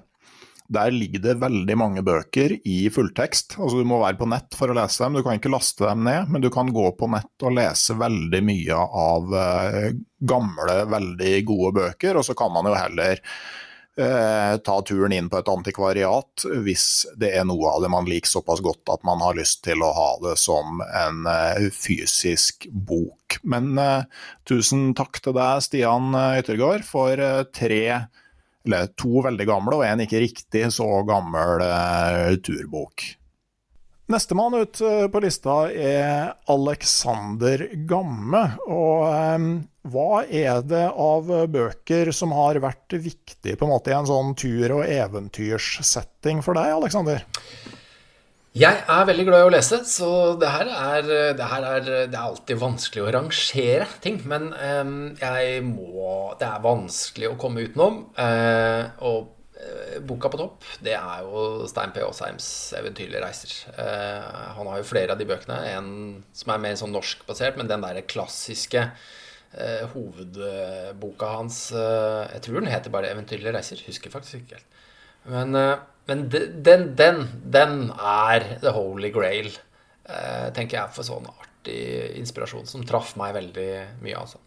der 0.68 0.92
ligger 0.92 1.24
det 1.24 1.38
veldig 1.40 1.76
mange 1.80 2.04
bøker 2.06 2.58
i 2.68 2.78
fulltekst. 2.92 3.56
Altså 3.58 3.80
Du 3.80 3.88
må 3.88 4.02
være 4.02 4.20
på 4.20 4.28
nett 4.30 4.58
for 4.58 4.70
å 4.70 4.76
lese 4.76 5.06
dem, 5.06 5.16
du 5.16 5.24
kan 5.26 5.40
ikke 5.40 5.52
laste 5.54 5.88
dem 5.88 6.04
ned, 6.06 6.28
men 6.30 6.44
du 6.44 6.50
kan 6.54 6.74
gå 6.76 6.90
på 7.00 7.08
nett 7.14 7.48
og 7.48 7.56
lese 7.56 7.96
veldig 7.98 8.42
mye 8.44 8.82
av 9.04 9.38
eh, 9.44 9.88
gamle, 10.28 10.82
veldig 10.92 11.38
gode 11.48 11.74
bøker. 11.80 12.20
Og 12.20 12.28
så 12.28 12.36
kan 12.38 12.52
man 12.54 12.68
jo 12.68 12.76
heller 12.76 13.24
ta 13.98 14.76
turen 14.86 15.14
inn 15.16 15.30
på 15.30 15.40
et 15.40 15.48
antikvariat 15.50 16.44
hvis 16.62 17.08
det 17.18 17.32
er 17.34 17.48
noe 17.50 17.72
av 17.72 17.82
det 17.82 17.90
man 17.90 18.06
liker 18.06 18.30
såpass 18.30 18.62
godt 18.62 18.92
at 18.94 19.02
man 19.08 19.24
har 19.26 19.38
lyst 19.38 19.64
til 19.66 19.82
å 19.82 19.90
ha 19.96 20.10
det 20.22 20.36
som 20.38 20.84
en 20.86 21.26
eh, 21.32 21.68
fysisk 21.74 22.68
bok. 22.70 23.40
Men 23.42 23.74
eh, 23.82 24.06
tusen 24.48 24.92
takk 24.98 25.22
til 25.24 25.34
deg, 25.38 25.66
Stian 25.66 26.14
Yttergård, 26.14 26.86
for 26.86 27.18
eh, 27.18 27.44
tre 27.50 27.84
eller 28.68 28.90
to 29.00 29.24
veldig 29.24 29.48
gamle 29.48 29.80
og 29.80 29.86
en 29.88 30.04
ikke 30.04 30.22
riktig 30.22 30.66
så 30.76 30.88
gammel 31.08 31.64
eh, 31.64 32.36
turbok. 32.44 33.06
Nestemann 34.08 34.54
ut 34.54 34.82
eh, 34.82 35.08
på 35.12 35.20
lista 35.20 35.56
er 35.68 36.30
Alexander 36.48 37.66
Gamme. 37.90 38.44
Og 38.72 39.04
um, 39.04 39.50
hva 39.92 40.22
er 40.24 40.62
det 40.64 40.86
av 40.88 41.28
bøker 41.52 42.14
som 42.16 42.32
har 42.36 42.62
vært 42.64 42.96
viktig 43.04 43.58
på 43.60 43.68
en 43.68 43.74
måte 43.74 43.92
i 43.92 43.98
en 43.98 44.08
sånn 44.08 44.32
tur- 44.40 44.78
og 44.78 44.86
eventyrssetting 44.88 46.40
for 46.46 46.56
deg, 46.56 46.72
Alexander? 46.78 47.28
Jeg 48.58 48.80
er 48.90 49.06
veldig 49.12 49.28
glad 49.28 49.44
i 49.44 49.50
å 49.50 49.54
lese, 49.54 49.84
så 49.86 50.10
det 50.40 50.56
her 50.56 50.72
er, 50.72 51.14
det 51.38 51.52
her 51.52 51.68
er, 51.76 51.90
det 52.08 52.16
er 52.16 52.24
alltid 52.24 52.64
vanskelig 52.64 53.04
å 53.04 53.16
rangere 53.20 53.92
ting. 54.02 54.24
Men 54.24 54.54
um, 54.56 55.00
jeg 55.20 55.66
må 55.68 56.32
Det 56.40 56.48
er 56.48 56.64
vanskelig 56.64 57.34
å 57.34 57.40
komme 57.44 57.68
utenom. 57.68 58.06
Uh, 58.16 58.88
og 59.04 59.34
Eh, 59.37 59.37
boka 60.06 60.30
på 60.30 60.40
topp, 60.40 60.66
det 60.86 60.94
er 60.98 61.24
jo 61.26 61.68
Stein 61.70 61.94
P. 61.96 62.02
Aasheims 62.06 62.48
'Eventyrlige 62.78 63.22
reiser'. 63.24 63.56
Eh, 63.74 64.54
han 64.58 64.68
har 64.68 64.78
jo 64.78 64.90
flere 64.90 65.12
av 65.14 65.20
de 65.20 65.26
bøkene. 65.26 65.58
En 65.74 66.24
som 66.34 66.54
er 66.54 66.62
mer 66.62 66.76
sånn 66.80 66.94
norskbasert, 66.94 67.58
men 67.58 67.70
den 67.70 67.82
der 67.82 68.02
klassiske 68.06 68.84
eh, 69.58 69.86
hovedboka 69.94 71.32
hans 71.38 71.72
Jeg 71.72 72.42
tror 72.46 72.60
den 72.62 72.72
heter 72.72 72.94
bare 72.94 73.10
'Eventyrlige 73.10 73.56
reiser'. 73.56 73.86
Husker 73.88 74.14
faktisk 74.14 74.42
ikke 74.42 74.60
helt. 74.60 74.74
Men, 75.26 75.52
men 76.08 76.30
den, 76.30 76.96
den, 76.96 77.28
den 77.44 77.92
er 78.00 78.60
the 78.62 78.72
holy 78.72 79.10
grail, 79.12 79.52
tenker 80.56 80.78
jeg, 80.78 80.94
for 80.96 81.04
sånn 81.04 81.28
artig 81.28 82.16
inspirasjon 82.16 82.66
som 82.66 82.86
traff 82.88 83.18
meg 83.20 83.34
veldig 83.36 83.72
mye, 84.00 84.16
altså. 84.16 84.40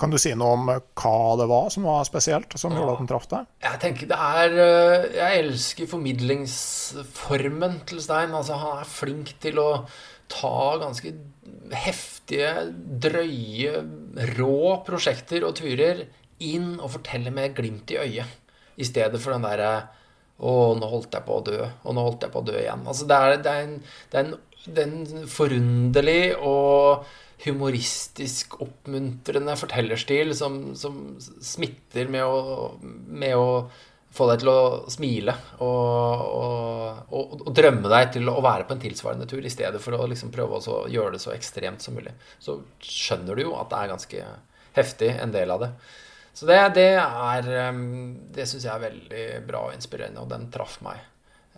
Kan 0.00 0.12
du 0.12 0.18
si 0.20 0.32
noe 0.38 0.56
om 0.56 0.68
hva 0.68 1.16
det 1.40 1.48
var 1.50 1.70
som 1.72 1.86
var 1.88 2.06
spesielt, 2.08 2.54
som 2.60 2.74
gjorde 2.76 2.94
at 2.94 3.02
den 3.02 3.10
traff 3.10 3.26
deg? 3.30 3.48
Jeg 3.64 3.80
tenker 3.82 4.10
det 4.10 4.18
er 4.18 4.54
eh, 4.64 5.08
Jeg 5.18 5.42
elsker 5.42 5.90
formidlingsformen 5.90 7.82
til 7.88 8.00
Stein. 8.04 8.36
Altså, 8.36 8.58
han 8.60 8.82
er 8.82 8.88
flink 8.88 9.34
til 9.42 9.60
å 9.62 9.68
ta 10.28 10.76
ganske 10.80 11.12
heftige, 11.72 12.50
drøye, 13.04 13.84
rå 14.36 14.58
prosjekter 14.86 15.46
og 15.48 15.56
turer 15.60 16.04
inn 16.44 16.76
og 16.78 16.92
fortelle 16.98 17.32
med 17.34 17.56
glimt 17.56 17.90
i 17.92 18.00
øyet. 18.00 18.36
I 18.78 18.86
stedet 18.86 19.20
for 19.20 19.34
den 19.34 19.46
derre 19.46 19.72
Å, 20.38 20.50
nå 20.78 20.86
holdt 20.86 21.16
jeg 21.16 21.26
på 21.26 21.34
å 21.34 21.42
dø. 21.42 21.64
Og 21.82 21.94
nå 21.96 22.02
holdt 22.06 22.22
jeg 22.22 22.30
på 22.30 22.38
å 22.38 22.46
dø 22.46 22.54
igjen. 22.60 22.84
Altså, 22.86 23.08
det 23.10 23.16
er, 23.18 23.32
det 23.42 23.50
er 23.50 23.64
en, 23.64 23.72
det 24.12 24.20
er 24.20 24.28
en, 24.28 24.36
det 24.68 24.84
er 24.84 24.92
en 24.92 25.24
forunderlig 25.32 26.22
og 26.38 27.08
humoristisk, 27.44 28.58
oppmuntrende 28.64 29.54
fortellerstil 29.58 30.34
som, 30.36 30.58
som 30.78 31.18
smitter 31.20 32.10
med 32.10 32.26
å, 32.26 32.72
med 32.80 33.36
å, 33.38 33.46
få 34.18 34.24
deg 34.30 34.40
til 34.40 34.48
å 34.50 34.60
smile 34.90 35.34
og, 35.62 36.22
og, 36.24 37.00
og, 37.12 37.34
og, 37.42 37.50
drømme 37.54 37.90
deg 37.92 38.14
til 38.16 38.30
å 38.32 38.40
være 38.42 38.64
på 38.66 38.74
en 38.74 38.80
tilsvarende 38.82 39.28
tur, 39.28 39.44
i 39.44 39.52
stedet 39.52 39.80
for 39.84 39.94
å 39.94 40.08
liksom 40.10 40.32
prøve 40.34 40.58
å 40.58 40.78
gjøre 40.90 41.14
det 41.14 41.22
så 41.22 41.34
ekstremt 41.34 41.84
som 41.84 41.94
mulig. 41.98 42.14
Så 42.42 42.56
skjønner 42.82 43.36
du 43.36 43.44
jo 43.44 43.54
at 43.60 43.68
det 43.70 43.82
er 43.82 43.92
ganske 43.92 44.24
heftig, 44.78 45.12
en 45.20 45.34
del 45.34 45.52
av 45.54 45.66
det. 45.66 45.70
Så 46.38 46.46
det, 46.46 46.58
det 46.78 46.90
er 47.02 47.46
Det 48.34 48.46
syns 48.46 48.64
jeg 48.64 48.72
er 48.72 48.84
veldig 48.84 49.22
bra 49.48 49.66
og 49.68 49.76
inspirerende, 49.76 50.22
og 50.22 50.32
den 50.32 50.48
traff 50.54 50.78
meg. 50.86 51.02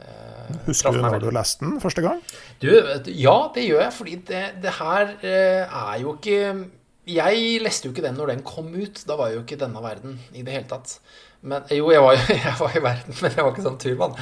Eh, 0.01 0.59
Husker 0.67 0.95
du 0.95 1.01
når 1.05 1.21
du 1.23 1.31
leste 1.35 1.65
den 1.67 1.81
første 1.83 2.05
gang? 2.05 2.21
Du, 2.63 2.69
ja, 3.15 3.37
det 3.55 3.67
gjør 3.67 3.83
jeg. 3.85 3.95
Fordi 3.97 4.17
det, 4.31 4.45
det 4.65 4.77
her 4.79 5.15
eh, 5.21 5.65
er 5.67 6.01
jo 6.03 6.17
ikke 6.17 6.71
Jeg 7.11 7.61
leste 7.65 7.89
jo 7.89 7.95
ikke 7.95 8.05
den 8.07 8.19
når 8.21 8.35
den 8.35 8.47
kom 8.47 8.73
ut. 8.75 9.03
Da 9.09 9.19
var 9.19 9.31
jeg 9.31 9.41
jo 9.41 9.45
ikke 9.45 9.59
i 9.59 9.63
denne 9.65 9.85
verden 9.85 10.19
i 10.33 10.45
det 10.47 10.57
hele 10.57 10.71
tatt. 10.71 10.99
Men, 11.41 11.69
jo, 11.73 11.93
jeg 11.93 12.03
var, 12.05 12.19
jeg 12.49 12.57
var 12.61 12.75
i 12.77 12.83
verden, 12.85 13.21
men 13.21 13.37
jeg 13.37 13.45
var 13.47 13.55
ikke 13.55 13.69
sånn 13.69 13.81
turmann. 13.83 14.19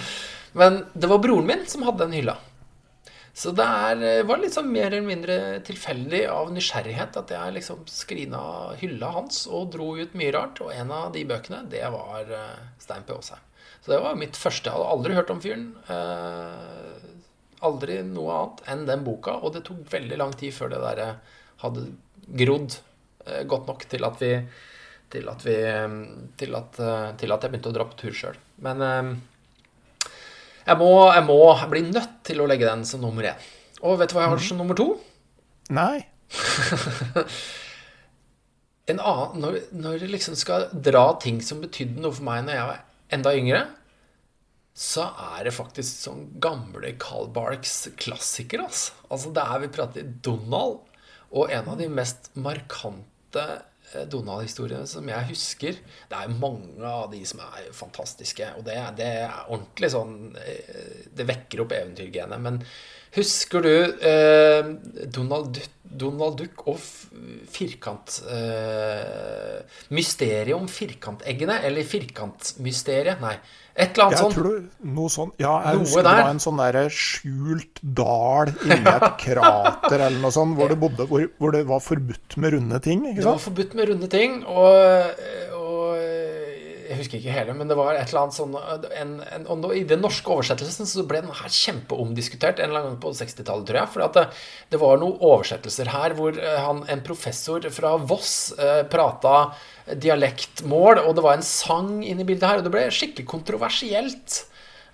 Men 0.59 0.85
det 0.95 1.11
var 1.11 1.23
broren 1.23 1.49
min 1.49 1.67
som 1.71 1.85
hadde 1.87 2.07
den 2.07 2.21
hylla. 2.21 2.39
Så 3.39 3.53
det 3.55 3.63
er, 3.63 4.01
eh, 4.03 4.23
var 4.27 4.43
sånn 4.51 4.71
mer 4.73 4.89
eller 4.89 5.07
mindre 5.07 5.35
tilfeldig 5.67 6.25
av 6.33 6.49
nysgjerrighet 6.55 7.19
at 7.21 7.35
jeg 7.35 7.59
liksom 7.59 7.85
skrina 7.91 8.41
hylla 8.81 9.13
hans 9.15 9.45
og 9.47 9.69
dro 9.75 9.93
ut 9.99 10.17
mye 10.19 10.33
rart. 10.35 10.63
Og 10.65 10.73
en 10.75 10.91
av 10.95 11.13
de 11.15 11.27
bøkene, 11.29 11.65
det 11.71 11.85
var 11.95 12.33
Stein 12.83 13.07
P. 13.07 13.15
Aasheim. 13.15 13.45
Så 13.89 13.95
det 13.95 14.03
var 14.05 14.19
mitt 14.21 14.37
første. 14.37 14.69
Jeg 14.69 14.77
hadde 14.77 14.89
aldri 14.93 15.15
hørt 15.17 15.31
om 15.33 15.39
fyren. 15.41 15.63
Eh, 15.89 17.05
aldri 17.65 17.95
noe 18.05 18.35
annet 18.35 18.59
enn 18.69 18.83
den 18.85 19.05
boka. 19.07 19.39
Og 19.41 19.55
det 19.55 19.63
tok 19.65 19.79
veldig 19.89 20.19
lang 20.21 20.35
tid 20.37 20.53
før 20.53 20.75
det 20.75 20.81
der 20.83 21.15
hadde 21.63 21.85
grodd 22.37 22.77
eh, 23.25 23.47
godt 23.49 23.71
nok 23.71 23.87
til 23.89 24.05
at 24.05 24.21
vi 24.21 24.29
til 25.09 25.31
at, 25.33 25.41
vi, 25.41 25.55
til 26.37 26.59
at, 26.59 26.75
til 27.17 27.33
at 27.33 27.47
jeg 27.47 27.49
begynte 27.49 27.71
å 27.71 27.77
dra 27.79 27.87
på 27.89 27.97
tur 27.97 28.13
sjøl. 28.13 28.37
Men 28.61 28.85
jeg 28.85 30.77
må, 30.77 30.91
jeg 31.09 31.25
må 31.25 31.39
bli 31.73 31.81
nødt 31.87 32.19
til 32.29 32.45
å 32.45 32.49
legge 32.51 32.69
den 32.69 32.85
som 32.85 33.01
nummer 33.01 33.31
én. 33.31 33.49
Og 33.81 33.97
vet 34.03 34.13
du 34.13 34.19
hva 34.19 34.27
jeg 34.27 34.35
har 34.35 34.45
som 34.51 34.61
nummer 34.61 34.77
to? 34.77 34.91
Nei. 35.73 36.05
en 38.93 39.01
annen, 39.01 39.41
når, 39.41 39.59
når 39.81 40.05
jeg 40.05 40.13
liksom 40.13 40.37
skal 40.37 40.69
dra 40.77 41.07
ting 41.25 41.41
som 41.41 41.65
betydde 41.65 42.05
noe 42.05 42.13
for 42.13 42.29
meg 42.29 42.45
når 42.45 42.61
jeg 42.61 42.71
var 42.75 42.85
enda 43.17 43.37
yngre, 43.41 43.65
så 44.79 45.09
er 45.35 45.49
det 45.49 45.57
faktisk 45.57 46.05
sånn 46.05 46.27
gamle 46.43 46.93
Carl 47.03 47.27
Barks 47.35 47.89
klassiker. 47.99 48.63
Altså. 48.69 48.95
altså 49.11 49.33
det 49.35 49.47
er 49.47 49.65
vi 49.65 49.73
prater 49.75 50.13
Donald, 50.23 50.85
og 51.29 51.51
en 51.53 51.73
av 51.75 51.81
de 51.81 51.89
mest 51.93 52.31
markante 52.39 53.43
Eh, 53.95 54.05
Donald-historiene 54.11 54.87
som 54.89 55.07
jeg 55.09 55.29
husker 55.31 55.79
Det 56.11 56.17
er 56.19 56.35
mange 56.41 56.85
av 56.85 57.09
de 57.13 57.23
som 57.29 57.41
er 57.45 57.71
fantastiske. 57.77 58.51
Og 58.59 58.67
det, 58.67 58.77
det 58.99 59.09
er 59.23 59.49
ordentlig 59.49 59.93
sånn 59.95 60.15
eh, 60.43 61.09
Det 61.15 61.29
vekker 61.29 61.65
opp 61.65 61.75
eventyrgenet. 61.77 62.43
Men 62.45 62.61
husker 63.17 63.65
du 63.65 63.75
eh, 64.05 64.73
Donald, 65.07 65.63
Donald 65.89 66.37
Duck 66.41 66.67
og 66.69 66.81
firkant 67.49 68.19
Uh, 68.29 69.63
Mysteriet 69.95 70.57
om 70.57 70.69
firkanteggene? 70.71 71.61
Eller 71.65 71.87
firkantmysteriet? 71.87 73.23
Nei. 73.23 73.37
Et 73.79 73.95
eller 73.95 74.09
annet 74.09 74.19
sånt. 74.19 74.71
noe 74.91 75.11
sånt. 75.13 75.35
Ja, 75.39 75.53
jeg 75.63 75.79
noe 75.79 75.85
husker 75.85 76.03
der. 76.03 76.09
det 76.09 76.23
var 76.27 76.33
en 76.33 76.41
sånn 76.43 76.59
der 76.59 76.79
skjult 76.91 77.79
dal 77.83 78.51
inni 78.67 78.91
et 78.91 79.05
krater 79.23 80.03
eller 80.09 80.19
noe 80.19 80.35
sånt, 80.35 80.57
hvor 80.59 80.73
det, 80.73 80.79
bodde, 80.83 81.07
hvor, 81.07 81.27
hvor 81.39 81.55
det 81.55 81.61
var 81.69 81.85
forbudt 81.85 82.39
med 82.43 82.57
runde 82.57 82.81
ting. 82.83 83.05
Det 83.07 83.23
var 83.23 83.39
forbudt 83.43 83.77
med 83.79 83.93
runde 83.93 84.11
ting, 84.11 84.41
og, 84.51 85.15
og, 85.15 85.48
Jeg 86.89 86.97
husker 87.03 87.19
ikke 87.19 87.35
hele, 87.35 87.53
men 87.57 87.69
det 87.69 87.77
var 87.77 87.93
et 87.93 88.09
eller 88.09 88.23
annet 88.23 88.37
sånn 88.37 88.55
en, 88.57 89.11
en, 89.21 89.43
og 89.53 89.75
I 89.77 89.83
den 89.89 90.01
norske 90.01 90.31
oversettelsen 90.33 90.89
så 90.89 91.05
ble 91.09 91.21
den 91.21 91.35
her 91.37 91.53
kjempeomdiskutert 91.53 92.63
en 92.63 92.71
eller 92.71 92.81
annen 92.81 92.95
gang 92.95 93.03
på 93.03 93.13
60-tallet, 93.19 93.67
tror 93.69 93.79
jeg. 93.83 93.91
For 93.93 94.15
det, 94.17 94.25
det, 94.73 94.81
var 94.81 95.03
noen 95.03 95.21
oversettelser 95.29 95.93
her 95.93 96.17
hvor 96.17 96.39
eh, 96.41 96.57
han, 96.65 96.81
en 96.89 97.05
professor 97.05 97.67
fra 97.75 97.93
Voss 98.01 98.33
eh, 98.57 98.83
prata 98.89 99.51
dialektmål, 100.01 101.03
og 101.05 101.17
det 101.19 101.25
var 101.29 101.37
en 101.37 101.45
sang 101.45 101.93
inne 102.01 102.25
i 102.25 102.29
bildet 102.29 102.49
her, 102.49 102.63
og 102.63 102.69
det 102.69 102.73
ble 102.73 102.89
skikkelig 102.93 103.29
kontroversielt, 103.29 104.43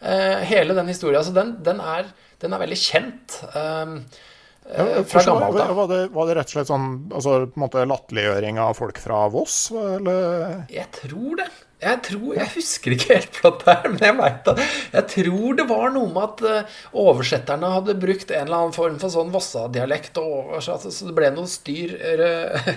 uh, 0.04 0.38
hele 0.46 0.76
den 0.76 0.90
historien. 0.92 1.24
Så 1.26 1.34
den, 1.34 1.56
den, 1.66 1.80
er, 1.82 2.06
den, 2.42 2.54
er, 2.54 2.62
veldig 2.62 2.78
kjent. 2.78 3.40
Ja, 3.54 4.86
fra 5.10 5.24
gammelt 5.26 5.60
av. 5.60 5.74
Var, 5.76 5.94
var, 6.14 6.30
det 6.30 6.38
rett 6.38 6.52
og 6.52 6.56
slett 6.56 6.70
sånn 6.70 6.86
altså, 7.10 7.40
på 7.50 7.58
en 7.58 7.64
måte 7.66 7.84
latterliggjøring 7.90 8.62
av 8.62 8.78
folk 8.78 9.02
fra 9.02 9.26
Voss, 9.34 9.58
eller? 9.74 10.62
Jeg 10.72 10.88
tror 11.02 11.42
det. 11.42 11.50
Jeg, 11.82 12.00
tror, 12.06 12.30
jeg 12.38 12.50
husker 12.54 12.94
ikke 12.94 13.16
helt 13.18 13.36
flott 13.36 13.64
her, 13.68 13.82
men 13.90 14.00
jeg 14.00 14.16
veit 14.16 14.50
at 14.52 14.60
Jeg 14.94 15.06
tror 15.10 15.58
det 15.58 15.66
var 15.68 15.90
noe 15.92 16.12
med 16.12 16.22
at 16.22 16.44
uh, 16.46 16.80
oversetterne 17.04 17.72
hadde 17.74 17.98
brukt 18.00 18.30
en 18.30 18.46
eller 18.46 18.62
annen 18.62 18.76
form 18.76 18.96
for 19.02 19.12
sånn 19.12 19.32
Vossa-dialekt, 19.34 20.16
så 20.16 20.78
det 21.08 21.16
ble 21.16 21.32
noe 21.34 21.50
styr 21.50 21.96
uh, 21.98 22.70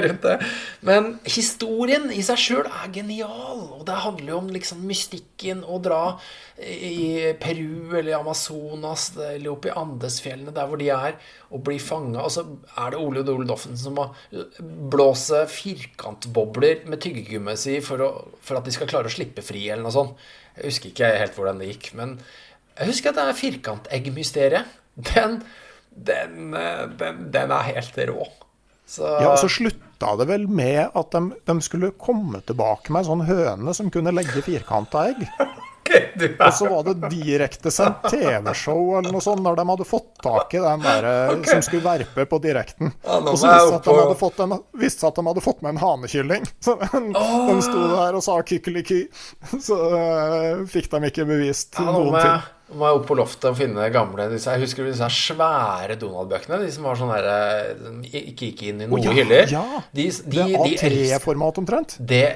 rundt 0.00 0.24
det. 0.24 0.36
Men 0.86 1.08
historien 1.28 2.08
i 2.14 2.22
seg 2.24 2.40
sjøl 2.40 2.68
er 2.68 2.90
genial. 2.94 3.60
Og 3.78 3.84
det 3.88 3.98
handler 4.04 4.32
jo 4.32 4.40
om 4.40 4.50
liksom 4.54 4.82
mystikken 4.88 5.62
å 5.64 5.78
dra 5.82 6.02
i 6.62 7.32
Peru 7.40 7.96
eller 7.98 8.18
Amazonas 8.18 9.10
eller 9.16 9.50
opp 9.52 9.66
i 9.68 9.74
Andesfjellene, 9.76 10.54
der 10.54 10.68
hvor 10.70 10.80
de 10.80 10.90
er, 10.94 11.16
og 11.50 11.64
bli 11.66 11.78
fanga. 11.82 12.22
Og 12.24 12.34
så 12.34 12.44
er 12.76 12.94
det 12.94 13.00
Ole 13.00 13.24
Dole 13.26 13.48
Doffen 13.48 13.78
som 13.78 13.98
må 13.98 14.08
blåse 14.92 15.44
firkantbobler 15.50 16.86
med 16.90 17.02
tyggegummiet 17.02 17.60
si 17.60 17.78
for, 17.84 18.04
å, 18.04 18.38
for 18.44 18.60
at 18.60 18.68
de 18.68 18.74
skal 18.74 18.90
klare 18.90 19.10
å 19.10 19.14
slippe 19.14 19.44
fri, 19.44 19.66
eller 19.68 19.84
noe 19.86 19.94
sånt. 19.94 20.30
Jeg 20.56 20.68
husker 20.68 20.92
ikke 20.92 21.12
helt 21.16 21.36
hvordan 21.38 21.60
det 21.62 21.72
gikk, 21.72 21.92
men 21.98 22.18
jeg 22.76 22.88
husker 22.88 23.12
at 23.12 23.18
det 23.18 23.26
er 23.28 23.40
firkanteggmysteriet. 23.40 24.78
Den, 24.92 25.38
den, 25.90 26.52
den, 27.00 27.20
den 27.32 27.52
er 27.56 27.68
helt 27.70 28.00
rå. 28.10 28.26
Så... 28.92 29.08
Ja, 29.08 29.32
og 29.32 29.40
så 29.40 29.48
slutta 29.48 30.12
det 30.20 30.28
vel 30.28 30.44
med 30.52 30.90
at 30.92 31.14
de, 31.14 31.22
de 31.48 31.54
skulle 31.64 31.94
komme 31.96 32.42
tilbake 32.44 32.92
med 32.92 33.04
en 33.04 33.10
sånn 33.12 33.24
høne 33.24 33.72
som 33.76 33.88
kunne 33.92 34.12
legge 34.12 34.44
firkanta 34.44 35.08
egg. 35.12 35.26
Okay, 35.82 36.28
og 36.38 36.52
så 36.54 36.68
var 36.70 36.84
det 36.86 37.08
direktesendt 37.10 38.04
TV-show 38.06 39.00
eller 39.00 39.10
noe 39.10 39.22
sånt, 39.24 39.42
når 39.42 39.56
de 39.58 39.64
hadde 39.66 39.86
fått 39.88 40.12
tak 40.22 40.54
i 40.54 40.60
den 40.62 40.84
der 40.84 41.08
eh, 41.08 41.32
okay. 41.34 41.56
som 41.56 41.64
skulle 41.66 41.82
verpe 41.82 42.26
på 42.30 42.38
direkten. 42.44 42.92
Ja, 43.02 43.18
og 43.18 43.34
så 43.34 43.50
viste 43.50 43.80
at, 43.80 44.38
de 44.38 44.46
en, 44.46 44.54
visste 44.78 45.10
at 45.10 45.18
de 45.18 45.26
hadde 45.26 45.42
fått 45.42 45.64
med 45.66 45.74
en 45.74 45.82
hanekylling. 45.82 46.46
Så 46.64 46.76
de, 46.78 47.02
oh. 47.18 47.50
de 47.50 47.56
sto 47.66 47.82
der 47.96 48.14
og 48.14 48.22
sa 48.24 48.38
kykkeliky. 48.46 49.02
Så 49.66 49.80
uh, 49.90 50.62
fikk 50.70 50.86
de 50.94 51.10
ikke 51.10 51.26
bevist 51.28 51.74
ja, 51.74 51.88
noen 51.90 52.14
ting 52.20 52.46
må 52.76 52.84
jeg 52.88 52.96
opp 52.98 53.06
på 53.08 53.16
loftet 53.18 53.46
og 53.50 53.56
finne 53.58 53.88
gamle 53.94 54.24
disse, 54.32 54.50
Jeg 54.52 54.60
husker 54.64 54.82
disse 54.88 55.08
svære 55.16 55.94
Donald-bøkene. 56.00 56.56
De 56.62 56.70
som 56.74 56.82
var 56.88 56.96
sånn 56.98 57.12
herre 57.12 57.36
eh, 57.72 57.78
Ikke 58.32 58.44
gikk 58.50 58.60
inn 58.70 58.78
i 58.82 58.84
noen 58.86 58.98
oh, 58.98 59.04
ja, 59.06 59.12
hyller. 59.16 59.46
Ja. 59.52 59.64
De, 59.92 60.04
de, 60.08 60.12
det 60.36 60.42
A3-format 60.82 61.56
omtrent. 61.62 61.90
Det, 61.98 62.26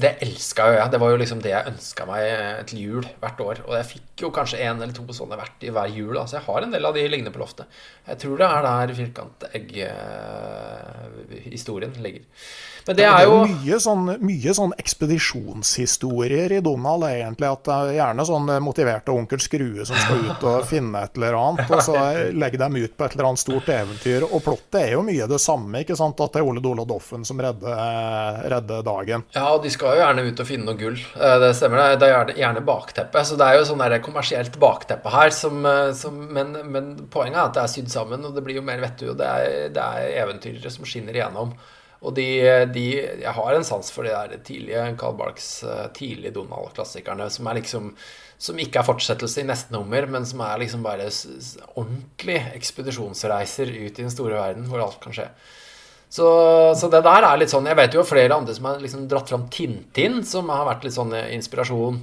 det 0.00 0.12
elska 0.26 0.62
jo 0.70 0.74
jeg. 0.78 0.88
Det 0.94 1.00
var 1.02 1.08
jo 1.14 1.18
liksom 1.22 1.38
det 1.44 1.52
jeg 1.54 1.70
ønska 1.72 2.02
meg 2.10 2.22
til 2.70 2.78
jul 2.82 3.04
hvert 3.22 3.40
år. 3.46 3.56
Og 3.68 3.72
jeg 3.78 3.86
fikk 3.94 4.10
jo 4.26 4.30
kanskje 4.34 4.62
en 4.66 4.76
eller 4.80 4.94
to 4.96 5.04
sånne 5.16 5.36
hvert 5.40 5.58
i 5.64 5.74
hver 5.74 5.88
jul. 5.94 6.14
Altså 6.18 6.34
jeg 6.40 6.46
har 6.48 6.60
en 6.66 6.74
del 6.74 6.84
av 6.88 6.92
de 6.96 7.02
liggende 7.08 7.34
på 7.34 7.42
loftet. 7.42 7.66
Jeg 8.10 8.16
tror 8.24 8.36
det 8.40 8.48
er 8.50 8.60
der 8.68 8.88
firkantegg-historien 9.00 11.92
ligger. 12.04 12.24
Men 12.86 12.98
det 12.98 13.06
er 13.08 13.24
jo 13.24 13.36
Det 13.44 13.50
er 13.50 13.60
mye 13.64 13.78
sånn, 13.80 14.08
mye 14.20 14.54
sånn 14.56 14.74
ekspedisjonshistorier 14.80 16.52
i 16.58 16.60
Donald, 16.64 17.06
egentlig. 17.08 17.48
At 17.48 17.64
det 17.64 17.76
er 17.76 17.98
gjerne 17.98 18.26
sånn 18.28 18.52
motiverte 18.64 19.14
onkel 19.14 19.42
Skrue 19.42 19.86
som 19.88 19.98
skal 19.98 20.24
ut 20.28 20.46
og 20.50 20.66
finne 20.72 21.04
et 21.06 21.18
eller 21.18 21.38
annet, 21.38 21.70
og 21.70 21.82
så 21.84 21.96
legge 22.34 22.60
dem 22.60 22.78
ut 22.78 22.96
på 22.96 23.06
et 23.06 23.16
eller 23.16 23.30
annet 23.30 23.42
stort 23.42 23.70
eventyr. 23.72 24.26
Og 24.28 24.42
plottet 24.44 24.80
er 24.82 24.92
jo 24.96 25.04
mye 25.06 25.28
det 25.30 25.40
samme, 25.42 25.84
ikke 25.84 25.96
sant? 25.98 26.20
At 26.20 26.36
det 26.36 26.42
er 26.42 26.48
Ole 26.48 26.62
Dole 26.64 26.84
og 26.84 26.90
Doffen 26.90 27.24
som 27.26 27.40
redder, 27.40 28.42
redder, 28.52 28.84
dagen. 28.84 29.24
Ja, 29.34 29.46
og 29.54 29.62
de 29.64 29.72
skal 29.72 29.96
jo 29.96 30.02
gjerne 30.02 30.26
ut 30.28 30.42
og 30.44 30.48
finne 30.48 30.68
noe 30.68 30.80
gull. 30.80 30.98
Eh, 30.98 31.36
det 31.42 31.52
stemmer, 31.58 31.96
det. 32.00 32.10
er 32.10 32.34
gjerne 32.38 32.64
bakteppe. 32.66 33.24
Så 33.24 33.38
det 33.40 33.48
er 33.48 33.60
jo 33.60 33.68
sånn 33.70 33.82
der 33.82 33.96
kommersielt 34.04 34.58
bakteppe 34.60 35.12
her, 35.14 35.32
som, 35.34 35.62
eh, 35.68 35.92
som, 35.96 36.18
men, 36.36 36.56
men, 36.70 36.92
poenget 37.12 37.40
er 37.40 37.48
at 37.48 37.56
det 37.56 37.64
er 37.64 37.72
sydd 37.76 37.92
sammen, 37.92 38.26
og 38.26 38.36
det 38.36 38.44
blir 38.44 38.60
jo 38.60 38.66
mer 38.66 38.82
vettug. 38.82 39.14
Det, 39.18 39.30
er, 39.30 39.72
det 39.74 39.84
er 39.84 40.20
eventyrere 40.24 40.72
som 40.72 40.86
skinner 40.88 41.16
igjennom. 41.16 41.54
Og 42.04 42.14
de, 42.16 42.28
de, 42.74 42.84
Jeg 43.22 43.32
har 43.36 43.54
en 43.54 43.64
sans 43.64 43.90
for 43.94 44.04
de 44.04 44.12
der 44.12 44.44
tidlige 44.44 44.84
Carl 45.00 45.16
Barks 45.18 45.48
eh, 45.64 45.88
tidlige 45.96 46.34
Donald-klassikerne, 46.36 47.30
som 47.32 47.48
er 47.48 47.60
liksom 47.62 47.94
som 48.44 48.58
ikke 48.60 48.80
er 48.80 48.86
fortsettelse 48.86 49.40
i 49.40 49.46
neste 49.48 49.72
nummer, 49.72 50.04
men 50.10 50.26
som 50.28 50.42
er 50.44 50.58
liksom 50.60 50.82
bare 50.84 51.06
ordentlig 51.78 52.40
ekspedisjonsreiser 52.58 53.70
ut 53.70 53.92
i 53.94 54.02
den 54.02 54.12
store 54.12 54.36
verden 54.36 54.66
hvor 54.68 54.82
alt 54.84 54.98
kan 55.00 55.14
skje. 55.16 55.28
Så, 56.14 56.26
så, 56.78 56.90
det 56.92 57.00
der 57.02 57.24
er 57.26 57.38
litt 57.40 57.50
sånn 57.50 57.66
Jeg 57.66 57.78
vet 57.78 57.94
jo 57.96 58.04
flere 58.06 58.36
andre 58.36 58.54
som 58.54 58.68
har 58.68 58.82
liksom 58.82 59.08
dratt 59.10 59.30
fram 59.32 59.48
Tintin, 59.50 60.20
som 60.28 60.52
har 60.52 60.66
vært 60.68 60.84
litt 60.86 60.94
sånn 60.94 61.14
inspirasjon. 61.14 62.02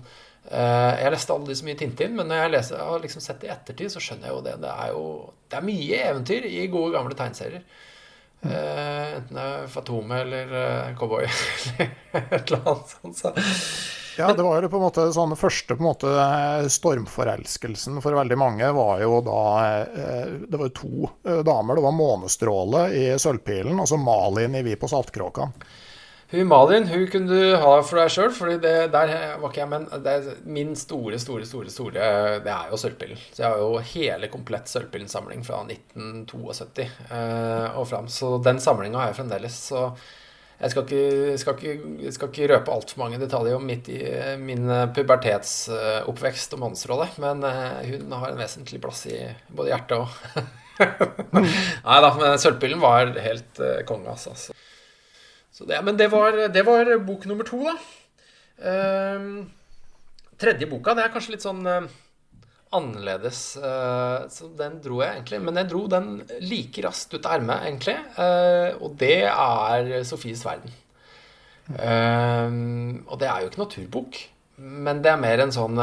Eh, 0.49 1.03
jeg 1.03 1.13
leste 1.13 1.35
aldri 1.35 1.55
så 1.55 1.67
mye 1.67 1.77
Tintin, 1.79 2.17
men 2.17 2.27
når 2.27 2.41
jeg, 2.41 2.53
leser, 2.55 2.79
jeg 2.81 2.89
har 2.89 3.05
liksom 3.05 3.23
sett 3.23 3.39
det 3.43 3.47
i 3.47 3.53
ettertid, 3.53 3.93
så 3.93 4.03
skjønner 4.03 4.27
jeg 4.27 4.35
jo 4.35 4.41
det. 4.49 4.57
Det 4.65 4.73
er 4.73 4.91
jo 4.95 5.05
det 5.51 5.59
er 5.59 5.67
mye 5.67 6.01
eventyr 6.09 6.49
i 6.49 6.65
gode, 6.71 6.91
gamle 6.97 7.15
tegneserier. 7.19 7.63
Uh, 8.41 9.17
enten 9.17 9.37
det 9.37 9.47
er 9.47 9.65
Fatome 9.69 10.21
eller 10.23 10.53
uh, 10.53 10.93
Cowboy 10.97 11.27
eller 11.29 11.91
et 12.37 12.51
eller 12.51 12.63
annet 12.65 12.93
sånt. 12.95 13.17
Så. 13.17 13.33
Ja, 14.17 14.33
det 14.33 14.43
var 14.43 14.61
jo 14.61 14.69
på 14.69 14.79
en 14.79 14.85
måte 14.87 15.05
sånn 15.15 15.35
første 15.39 15.77
på 15.77 15.83
en 15.83 15.87
måte 15.87 16.15
stormforelskelsen 16.73 18.01
for 18.03 18.17
veldig 18.17 18.37
mange 18.37 18.71
var 18.75 18.99
jo 18.99 19.21
da 19.23 19.43
Det 19.87 20.57
var 20.59 20.67
jo 20.67 20.73
to 20.75 21.11
damer. 21.47 21.79
Det 21.79 21.85
var 21.85 21.95
Månestråle 21.95 22.81
i 22.91 23.05
Sølvpilen 23.21 23.79
og 23.79 23.87
så 23.87 24.01
Malin 24.01 24.57
i 24.59 24.65
Vi 24.67 24.75
på 24.75 24.89
Saltkråkan. 24.91 25.55
Hun 26.31 26.47
Malin 26.47 26.87
hun 26.87 27.07
kunne 27.11 27.27
du 27.27 27.55
ha 27.59 27.71
for 27.83 27.99
deg 27.99 28.11
sjøl, 28.13 28.29
for 28.31 28.53
der 28.63 28.91
var 29.41 29.49
ikke 29.49 29.59
jeg 29.59 29.67
Men 29.67 29.89
min 30.47 30.71
store, 30.79 31.19
store, 31.19 31.43
store 31.47 31.73
store 31.73 32.05
Det 32.45 32.53
er 32.53 32.71
jo 32.71 32.79
Sølvpillen. 32.79 33.19
Så 33.33 33.43
jeg 33.43 33.49
har 33.49 33.59
jo 33.59 33.83
hele 33.91 34.29
komplett 34.31 34.71
Sølvpillen-samling 34.71 35.43
fra 35.43 35.59
1972 35.65 36.87
eh, 36.87 37.67
og 37.75 37.83
fram. 37.91 38.07
Så 38.07 38.37
den 38.45 38.63
samlinga 38.63 39.01
har 39.01 39.11
jeg 39.11 39.19
fremdeles. 39.19 39.59
Så 39.67 39.83
jeg 40.61 40.71
skal 40.71 40.87
ikke, 40.87 41.37
skal 41.41 41.59
ikke, 41.59 42.15
skal 42.15 42.31
ikke 42.31 42.49
røpe 42.53 42.73
altfor 42.77 43.03
mange 43.03 43.19
detaljer 43.19 43.57
om 43.57 43.67
midt 43.67 43.91
i 43.91 43.99
min 44.39 44.71
pubertetsoppvekst 44.95 46.55
og 46.55 46.63
mannsrolle, 46.63 47.11
men 47.19 47.43
eh, 47.49 47.91
hun 47.91 48.13
har 48.13 48.31
en 48.31 48.39
vesentlig 48.39 48.79
plass 48.83 49.07
i 49.11 49.19
både 49.51 49.73
hjertet 49.73 49.99
og 49.99 50.59
Nei 51.35 51.97
da, 52.01 52.09
men 52.17 52.39
Sølvpillen 52.41 52.79
var 52.81 53.11
helt 53.19 53.59
eh, 53.59 53.81
konge, 53.89 54.13
altså. 54.15 54.53
Det, 55.67 55.81
men 55.85 55.97
det 55.97 56.07
var, 56.11 56.37
det 56.53 56.63
var, 56.67 56.93
bok 57.05 57.25
nummer 57.29 57.47
to, 57.47 57.61
da. 57.65 57.75
Uh, 58.61 59.43
tredje 60.41 60.69
boka, 60.69 60.95
det 60.97 61.05
er 61.05 61.13
kanskje 61.13 61.35
litt 61.35 61.45
sånn 61.45 61.61
uh, 61.65 61.89
annerledes. 62.77 63.41
Uh, 63.61 64.27
så 64.31 64.51
den 64.57 64.79
dro 64.83 65.01
jeg 65.03 65.19
egentlig. 65.19 65.41
Men 65.45 65.59
jeg 65.61 65.71
dro 65.71 65.83
den 65.91 66.13
like 66.45 66.85
raskt 66.85 67.15
ut 67.15 67.25
av 67.25 67.39
ermet, 67.39 67.65
egentlig. 67.67 67.97
og 68.81 68.95
det 69.01 69.17
er 69.31 69.91
Sofies 70.07 70.45
verden. 70.47 70.73
og 71.71 73.19
det 73.19 73.27
er 73.29 73.41
jo 73.41 73.51
ikke 73.51 73.61
naturbok, 73.61 74.17
men 74.61 75.01
det 75.03 75.11
er 75.11 75.21
mer 75.21 75.43
en 75.43 75.53
sånn 75.55 75.79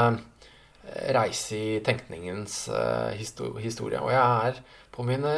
reise 1.14 1.56
i 1.56 1.78
tenkningens 1.84 2.66
historie. 3.18 4.00
Og 4.00 4.12
jeg 4.12 4.20
er 4.22 4.60
på 4.98 5.06
mine 5.06 5.32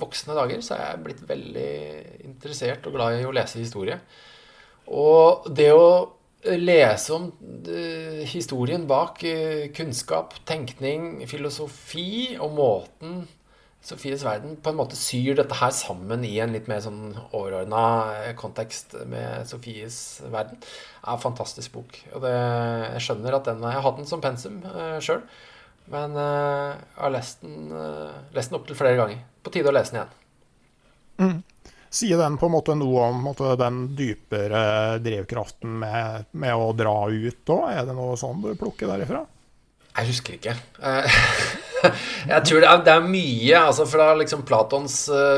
voksne 0.00 0.36
dager 0.36 0.64
så 0.64 0.78
er 0.78 0.84
jeg 0.86 1.04
blitt 1.04 1.22
veldig 1.28 1.70
interessert 2.24 2.88
og 2.88 2.96
glad 2.96 3.20
i 3.20 3.26
å 3.28 3.34
lese 3.36 3.60
historie. 3.60 4.00
Og 4.88 5.48
det 5.52 5.70
å 5.76 5.86
lese 6.44 7.14
om 7.14 7.30
eh, 7.68 8.24
historien 8.28 8.88
bak 8.88 9.22
eh, 9.28 9.70
kunnskap, 9.76 10.34
tenkning, 10.48 11.24
filosofi 11.28 12.36
og 12.36 12.52
måten 12.58 13.24
Sofies 13.84 14.22
verden 14.24 14.54
på 14.64 14.72
en 14.72 14.78
måte 14.78 14.96
syr 14.96 15.34
dette 15.36 15.56
her 15.58 15.72
sammen 15.76 16.22
i 16.24 16.38
en 16.40 16.54
litt 16.54 16.70
mer 16.72 16.80
sånn 16.80 17.18
overordna 17.26 17.82
eh, 18.22 18.30
kontekst 18.38 18.96
med 19.10 19.44
Sofies 19.48 19.98
verden, 20.32 20.62
er 21.02 21.10
en 21.12 21.20
fantastisk 21.20 21.74
bok. 21.76 21.98
Og 22.14 22.24
det, 22.24 22.32
jeg 22.32 23.02
skjønner 23.04 23.36
at 23.36 23.50
den, 23.50 23.60
jeg 23.60 23.76
har 23.76 23.84
hatt 23.84 24.00
den 24.00 24.08
som 24.08 24.24
pensum 24.24 24.62
uh, 24.64 24.96
sjøl. 25.04 25.20
Men 25.92 26.16
uh, 26.16 26.74
jeg 26.74 27.02
har 27.02 27.12
lest 27.12 27.42
den, 27.44 27.66
uh, 27.72 28.14
lest 28.36 28.52
den 28.52 28.58
opptil 28.60 28.78
flere 28.78 28.96
ganger. 29.00 29.20
På 29.44 29.52
tide 29.52 29.68
å 29.68 29.74
lese 29.74 29.92
den 29.92 30.00
igjen. 30.00 30.14
Mm. 31.20 31.42
Sier 31.94 32.18
den 32.18 32.38
på 32.40 32.48
en 32.48 32.54
måte 32.56 32.74
noe 32.78 33.10
om 33.10 33.20
måte, 33.22 33.52
den 33.60 33.84
dypere 33.94 34.98
drivkraften 35.04 35.76
med, 35.84 36.30
med 36.32 36.56
å 36.58 36.72
dra 36.74 36.96
ut 37.06 37.52
òg? 37.54 37.68
Er 37.70 37.84
det 37.86 37.94
noe 37.94 38.16
sånn 38.18 38.42
du 38.42 38.50
plukker 38.58 38.90
derifra? 38.90 39.22
Jeg 39.94 40.08
husker 40.08 40.34
ikke. 40.34 40.56
Eh, 40.82 41.20
jeg 42.32 42.48
tror 42.48 42.64
det 42.64 42.70
er, 42.72 42.82
det 42.88 42.96
er 42.96 43.06
mye 43.06 43.60
altså 43.60 43.84
Fra 43.86 44.08
liksom 44.18 44.42
Platons 44.48 44.96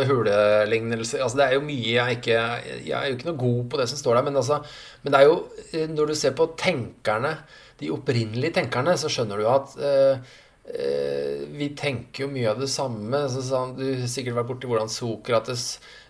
hulelignelser 0.09 1.25
altså 1.27 1.41
Det 1.43 1.49
er 1.49 1.57
jo 1.59 1.65
mye 1.67 1.91
jeg 1.91 2.19
ikke 2.21 2.39
Jeg 2.87 2.95
er 2.95 3.11
jo 3.11 3.17
ikke 3.19 3.29
noe 3.29 3.41
god 3.43 3.59
på 3.73 3.81
det 3.83 3.89
som 3.91 4.01
står 4.01 4.17
der, 4.17 4.27
men, 4.31 4.39
altså, 4.41 4.61
men 5.03 5.13
det 5.13 5.21
er 5.21 5.29
jo 5.29 5.89
Når 5.99 6.13
du 6.13 6.15
ser 6.17 6.37
på 6.39 6.47
tenkerne 6.57 7.35
de 7.81 7.93
opprinnelige 7.93 8.57
tenkerne, 8.57 8.97
så 8.99 9.11
skjønner 9.13 9.41
du 9.41 9.47
at 9.51 9.77
eh, 9.85 10.33
eh, 10.73 11.45
vi 11.53 11.71
tenker 11.79 12.25
jo 12.25 12.33
mye 12.33 12.51
av 12.53 12.63
det 12.63 12.71
samme. 12.73 13.27
Du 13.29 13.85
har 13.85 14.11
sikkert 14.11 14.39
vært 14.39 14.51
borti 14.51 14.71
hvordan 14.71 14.93
Sokrates 14.93 15.67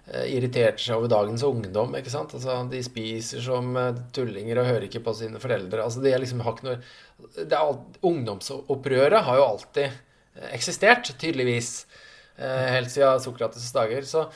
eh, 0.07 0.29
irriterte 0.37 0.85
seg 0.85 0.99
over 0.99 1.11
dagens 1.13 1.45
ungdom. 1.47 1.97
ikke 1.99 2.13
sant? 2.13 2.35
Altså, 2.39 2.59
de 2.71 2.83
spiser 2.87 3.43
som 3.45 3.73
eh, 3.81 4.03
tullinger 4.17 4.63
og 4.63 4.71
hører 4.71 4.89
ikke 4.89 5.05
på 5.07 5.17
sine 5.19 5.43
foreldre. 5.43 5.83
Altså, 5.85 6.05
de 6.05 6.15
liksom 6.23 6.45
har 6.47 6.57
ikke 6.57 6.71
noe 6.71 6.81
det 7.37 7.57
er, 7.57 7.79
Ungdomsopprøret 8.05 9.25
har 9.25 9.39
jo 9.39 9.47
alltid 9.47 10.03
eksistert, 10.53 11.09
tydeligvis. 11.17 11.87
Helt 12.37 12.91
siden 12.93 13.23
Sokrates' 13.25 13.71
dager. 13.73 14.05
Så, 14.05 14.27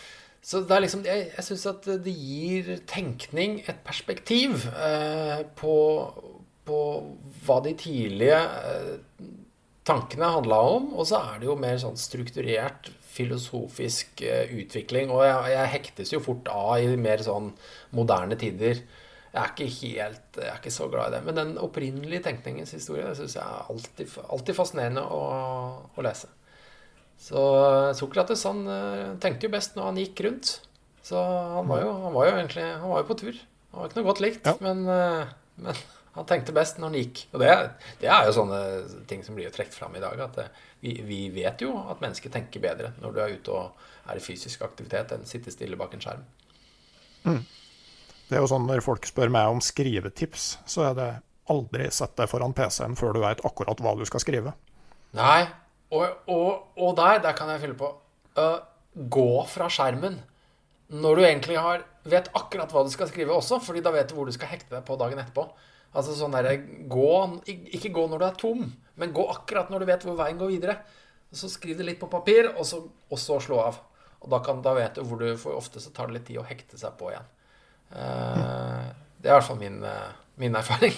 så 0.41 0.63
det 0.65 0.73
er 0.73 0.85
liksom, 0.87 1.03
jeg, 1.05 1.27
jeg 1.37 1.45
syns 1.45 1.67
at 1.69 1.89
det 2.07 2.15
gir 2.17 2.71
tenkning 2.89 3.59
et 3.69 3.83
perspektiv 3.85 4.65
eh, 4.73 5.43
på 5.61 5.75
på 6.71 6.81
hva 7.47 7.59
de 7.65 7.75
tidlige 7.79 8.39
eh, 8.39 9.29
tankene 9.87 10.33
handla 10.37 10.63
om. 10.77 10.89
Og 10.95 11.09
så 11.11 11.21
er 11.21 11.41
det 11.41 11.51
jo 11.51 11.59
mer 11.59 11.79
sånn 11.83 11.99
strukturert 12.01 12.93
filosofisk 13.11 14.25
eh, 14.27 14.53
utvikling. 14.63 15.13
Og 15.13 15.25
jeg, 15.27 15.53
jeg, 15.55 15.75
hektes 15.77 16.15
jo 16.15 16.23
fort 16.25 16.51
av 16.53 16.79
i 16.81 16.97
mer 17.01 17.25
sånn 17.27 17.53
moderne 17.97 18.39
tider. 18.41 18.83
Jeg 19.31 19.39
er 19.39 19.53
ikke 19.53 19.67
helt 19.71 20.39
Jeg 20.41 20.51
er 20.51 20.57
ikke 20.59 20.73
så 20.75 20.89
glad 20.91 21.11
i 21.11 21.17
det. 21.17 21.23
Men 21.27 21.39
den 21.39 21.53
opprinnelige 21.63 22.25
tenkningens 22.27 22.75
historie 22.75 23.07
det 23.07 23.19
syns 23.19 23.39
jeg 23.39 23.47
er 23.47 23.71
alltid, 23.71 24.17
alltid 24.27 24.59
fascinerende 24.59 25.05
å, 25.07 25.23
å, 25.95 26.07
lese. 26.07 26.31
Så 27.21 27.45
eh, 27.61 27.93
Sokrates 27.99 28.47
han 28.49 28.65
tenkte 29.23 29.49
jo 29.49 29.55
best 29.55 29.79
når 29.79 29.91
han 29.91 30.03
gikk 30.03 30.27
rundt. 30.27 30.59
Så 31.07 31.19
han 31.19 31.71
var 31.71 31.81
jo, 31.83 31.95
han 32.05 32.13
var 32.15 32.29
jo 32.29 32.35
egentlig 32.37 32.67
han 32.69 32.91
var 32.93 33.03
jo 33.03 33.09
på 33.09 33.23
tur. 33.23 33.39
Han 33.71 33.81
var 33.81 33.89
ikke 33.91 34.01
noe 34.01 34.09
godt 34.11 34.21
likt, 34.23 34.47
ja. 34.47 34.55
men, 34.63 34.83
men 35.63 35.77
han 36.17 36.27
tenkte 36.27 36.55
best 36.55 36.81
når 36.81 36.91
han 36.91 36.99
gikk. 36.99 37.23
Og 37.35 37.43
det, 37.43 37.51
det 38.01 38.11
er 38.11 38.27
jo 38.27 38.35
sånne 38.35 38.61
ting 39.11 39.23
som 39.27 39.37
blir 39.39 39.53
trukket 39.55 39.77
fram 39.79 39.95
i 39.95 40.03
dag. 40.03 40.19
At 40.25 40.37
det, 40.39 40.49
vi, 40.83 40.97
vi, 41.07 41.21
vet 41.35 41.63
jo 41.63 41.75
at 41.85 42.03
mennesker 42.03 42.33
tenker 42.35 42.63
bedre 42.63 42.93
når 43.03 43.15
du 43.15 43.21
er 43.23 43.35
ute 43.39 43.55
og 43.55 44.11
er 44.11 44.19
i 44.19 44.25
fysisk 44.25 44.65
aktivitet, 44.67 45.15
enn 45.15 45.29
sitte 45.29 45.55
stille 45.55 45.79
bak 45.79 45.95
en 45.95 46.03
skjerm. 46.03 46.25
Mm. 47.29 47.43
Det 48.31 48.39
er 48.39 48.43
jo 48.43 48.49
sånn 48.49 48.67
Når 48.69 48.81
folk 48.83 49.07
spør 49.07 49.31
meg 49.35 49.51
om 49.53 49.61
skrivetips, 49.63 50.51
så 50.71 50.89
er 50.91 50.99
det 50.99 51.11
aldri 51.51 51.89
sett 51.95 52.17
deg 52.19 52.31
foran 52.31 52.55
PC-en 52.57 52.99
før 52.99 53.15
du 53.17 53.23
vet 53.25 53.43
akkurat 53.47 53.83
hva 53.83 53.95
du 53.99 54.05
skal 54.09 54.23
skrive. 54.23 54.55
Nei, 55.19 55.43
og, 55.91 56.27
og, 56.31 56.51
og 56.79 56.93
der, 56.99 57.19
der 57.23 57.35
kan 57.39 57.51
jeg 57.51 57.65
fylle 57.65 57.79
på. 57.79 57.91
Uh, 58.39 58.61
gå 58.95 59.31
fra 59.51 59.67
skjermen 59.71 60.21
når 60.91 61.19
du 61.19 61.25
egentlig 61.25 61.59
har, 61.59 61.83
vet 62.11 62.31
akkurat 62.35 62.71
hva 62.75 62.83
du 62.87 62.91
skal 62.91 63.11
skrive 63.11 63.35
også, 63.35 63.61
fordi 63.63 63.83
da 63.85 63.93
vet 63.95 64.11
du 64.11 64.17
hvor 64.17 64.27
du 64.27 64.35
skal 64.35 64.51
hekte 64.51 64.75
deg 64.75 64.87
på 64.87 64.97
dagen 64.99 65.21
etterpå. 65.23 65.45
Altså 65.91 66.15
sånn 66.15 66.35
derre 66.37 66.55
gå 66.91 67.11
Ikke 67.75 67.91
gå 67.95 68.07
når 68.07 68.23
du 68.23 68.27
er 68.29 68.39
tom, 68.39 68.65
men 69.01 69.15
gå 69.15 69.25
akkurat 69.33 69.71
når 69.73 69.83
du 69.83 69.91
vet 69.91 70.07
hvor 70.07 70.19
veien 70.19 70.39
går 70.39 70.53
videre. 70.53 70.79
Så 71.35 71.51
skriv 71.51 71.79
det 71.79 71.87
litt 71.87 72.01
på 72.01 72.11
papir, 72.11 72.51
og 72.57 72.67
så, 72.67 72.83
og 72.83 73.19
så 73.19 73.39
slå 73.43 73.61
av. 73.63 73.79
Og 74.21 74.33
da, 74.33 74.41
kan, 74.45 74.63
da, 74.65 74.75
vet 74.77 74.99
du 74.99 75.05
hvor 75.07 75.21
du 75.21 75.29
For 75.41 75.57
ofte 75.57 75.81
så 75.81 75.93
tar 75.95 76.11
det 76.11 76.19
litt 76.19 76.27
tid 76.29 76.41
å 76.43 76.49
hekte 76.49 76.79
seg 76.81 76.97
på 76.99 77.13
igjen. 77.13 77.29
Uh, 77.91 78.91
det 79.21 79.31
er 79.31 79.33
i 79.33 79.37
hvert 79.39 79.47
fall 79.47 79.59
min, 79.61 79.79
uh, 79.83 80.11
min 80.41 80.59
erfaring. 80.59 80.95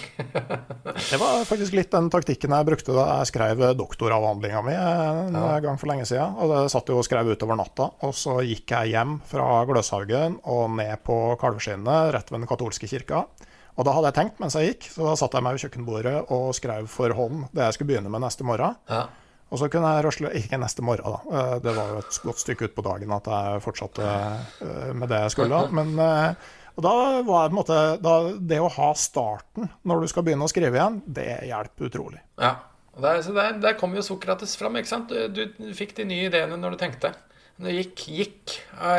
det 1.11 1.19
var 1.21 1.45
faktisk 1.47 1.77
litt 1.77 1.93
den 1.93 2.09
taktikken 2.13 2.53
jeg 2.53 2.67
brukte 2.67 2.95
da 2.95 3.07
jeg 3.21 3.31
skrev 3.31 3.63
doktoravhandlinga 3.79 4.61
mi 4.65 4.75
en 4.75 5.39
ja. 5.39 5.55
gang 5.63 5.79
for 5.79 5.89
lenge 5.89 6.05
siden. 6.09 6.35
Og 6.43 6.51
det 6.51 6.61
satt 6.73 6.91
jo 6.91 6.99
og 6.99 7.07
skrev 7.07 7.31
utover 7.31 7.57
natta. 7.59 7.89
Og 8.05 8.13
så 8.17 8.41
gikk 8.45 8.75
jeg 8.75 8.93
hjem 8.97 9.17
fra 9.29 9.47
Gløshaugen 9.69 10.37
og 10.43 10.75
ned 10.77 11.01
på 11.07 11.17
Kalvskinnet 11.41 12.13
rett 12.17 12.33
ved 12.33 12.43
den 12.43 12.51
katolske 12.51 12.89
kirka. 12.91 13.25
Og 13.73 13.87
da 13.87 13.93
hadde 13.95 14.11
jeg 14.11 14.17
tenkt 14.19 14.39
mens 14.41 14.55
jeg 14.57 14.73
gikk, 14.73 14.87
så 14.93 15.07
da 15.07 15.17
satte 15.17 15.39
jeg 15.39 15.45
meg 15.45 15.55
ved 15.55 15.65
kjøkkenbordet 15.65 16.15
og 16.35 16.47
skrev 16.57 16.87
for 16.91 17.13
hånd 17.17 17.47
det 17.55 17.65
jeg 17.65 17.77
skulle 17.77 17.93
begynne 17.93 18.11
med 18.13 18.21
neste 18.25 18.45
morgen. 18.45 18.75
Ja. 18.91 19.07
Og 19.53 19.61
så 19.61 19.69
kunne 19.69 19.91
jeg 19.93 20.05
rasle 20.07 20.33
Ikke 20.39 20.57
neste 20.61 20.85
morgen, 20.85 21.13
da. 21.13 21.37
Eh, 21.37 21.55
det 21.61 21.75
var 21.77 21.93
jo 21.93 22.01
et 22.01 22.19
godt 22.25 22.41
stykke 22.41 22.69
utpå 22.69 22.85
dagen 22.85 23.13
at 23.13 23.29
jeg 23.29 23.63
fortsatte 23.65 24.09
eh, 24.09 24.91
med 24.97 25.09
det 25.11 25.23
jeg 25.25 25.33
skulle. 25.35 25.63
Men 25.77 25.93
eh, 26.01 26.51
da 26.81 26.93
var 27.25 27.49
det, 27.49 27.57
måte, 27.57 27.79
da, 28.01 28.15
det 28.33 28.61
å 28.61 28.71
ha 28.79 28.91
starten 28.97 29.69
når 29.85 30.03
du 30.03 30.09
skal 30.09 30.25
begynne 30.25 30.47
å 30.47 30.49
skrive 30.49 30.79
igjen, 30.79 31.01
det 31.05 31.27
hjelper 31.49 31.89
utrolig. 31.91 32.23
Ja. 32.41 32.55
Der, 32.93 33.21
der, 33.25 33.55
der 33.61 33.77
kom 33.77 33.93
jo 33.97 34.05
Sokrates 34.05 34.53
fram. 34.57 34.77
ikke 34.77 34.89
sant? 34.89 35.13
Du, 35.33 35.45
du, 35.49 35.69
fikk 35.73 35.95
de 35.97 36.05
nye 36.09 36.27
ideene 36.29 36.57
når 36.61 36.73
du 36.73 36.81
tenkte. 36.81 37.13
Når 37.57 37.69
Du 37.69 37.77
gikk, 37.77 38.03
gikk 38.09 38.55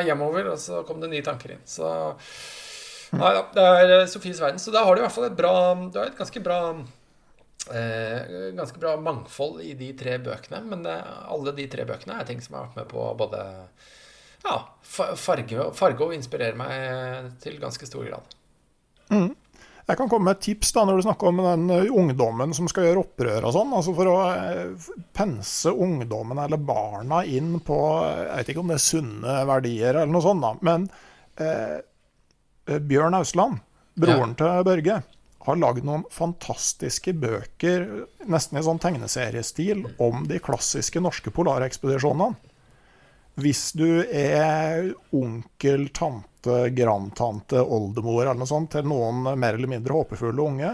hjemover, 0.06 0.52
og 0.52 0.58
så 0.62 0.82
kom 0.86 1.02
det 1.02 1.10
nye 1.10 1.26
tanker 1.26 1.54
inn. 1.54 1.62
Så 1.66 1.90
Nei 3.14 3.32
da, 3.36 3.42
det 3.54 3.64
er 3.64 3.94
eh, 4.00 4.06
Sofies 4.10 4.40
verden. 4.42 4.60
Så 4.62 4.74
da 4.74 4.84
har 4.84 4.94
du 4.94 5.02
i 5.02 5.04
hvert 5.06 5.14
fall 5.14 5.28
et 5.28 5.38
bra 5.38 5.54
Du 5.74 5.98
har 6.00 6.10
et 6.10 6.18
ganske 6.18 6.42
bra 6.44 6.60
eh, 7.72 8.52
ganske 8.56 8.80
bra 8.80 8.96
mangfold 9.00 9.62
i 9.64 9.74
de 9.78 9.92
tre 9.98 10.18
bøkene. 10.22 10.62
Men 10.70 10.84
det, 10.86 10.96
alle 11.30 11.54
de 11.56 11.68
tre 11.70 11.86
bøkene 11.88 12.18
er 12.18 12.28
ting 12.28 12.42
som 12.44 12.58
har 12.58 12.68
vært 12.68 12.82
med 12.82 12.90
på 12.92 13.06
både 13.20 13.44
ja, 14.44 14.58
farge, 14.84 15.70
farge 15.76 16.04
og 16.04 16.12
inspirere 16.16 16.58
meg 16.58 17.32
til 17.44 17.56
ganske 17.62 17.88
stor 17.88 18.04
grad. 18.08 18.36
Mm. 19.12 19.32
Jeg 19.84 19.98
kan 20.00 20.08
komme 20.08 20.30
med 20.30 20.38
et 20.38 20.46
tips 20.46 20.70
da 20.72 20.86
når 20.88 20.96
du 20.96 21.04
snakker 21.04 21.28
om 21.28 21.40
den 21.44 21.64
eh, 21.72 21.90
ungdommen 21.92 22.54
som 22.56 22.68
skal 22.72 22.88
gjøre 22.88 23.02
opprør 23.04 23.48
og 23.48 23.56
sånn. 23.56 23.72
altså 23.76 23.96
For 23.96 24.10
å 24.10 24.20
eh, 24.32 24.92
pense 25.16 25.72
ungdommen 25.72 26.40
eller 26.40 26.60
barna 26.60 27.20
inn 27.28 27.58
på 27.64 27.80
Jeg 28.08 28.30
vet 28.30 28.54
ikke 28.54 28.64
om 28.64 28.72
det 28.72 28.78
er 28.78 28.86
sunne 28.86 29.40
verdier 29.48 29.98
eller 29.98 30.14
noe 30.14 30.24
sånt, 30.24 30.44
da. 30.44 30.54
Men 30.64 30.88
eh, 30.88 31.04
Eh, 31.36 31.80
Bjørn 32.64 33.16
Ausland, 33.18 33.60
broren 33.94 34.32
ja. 34.32 34.40
til 34.40 34.68
Børge, 34.68 35.02
har 35.44 35.60
lagd 35.60 35.84
noen 35.84 36.06
fantastiske 36.10 37.12
bøker, 37.20 37.84
nesten 38.32 38.58
i 38.58 38.64
sånn 38.64 38.80
tegneseriestil, 38.80 39.84
om 40.00 40.24
de 40.28 40.40
klassiske 40.40 41.02
norske 41.04 41.32
polarekspedisjonene. 41.34 42.32
hvis 43.34 43.72
du 43.74 44.04
er 44.06 44.94
onkel, 45.10 45.88
tante, 45.90 46.70
grandtante, 46.70 47.60
oldemor 47.60 48.22
eller 48.22 48.38
noe 48.38 48.48
sånt 48.48 48.70
til 48.76 48.86
noen 48.86 49.24
mer 49.34 49.58
eller 49.58 49.68
mindre 49.68 49.96
håpefulle 49.98 50.42
unge, 50.42 50.70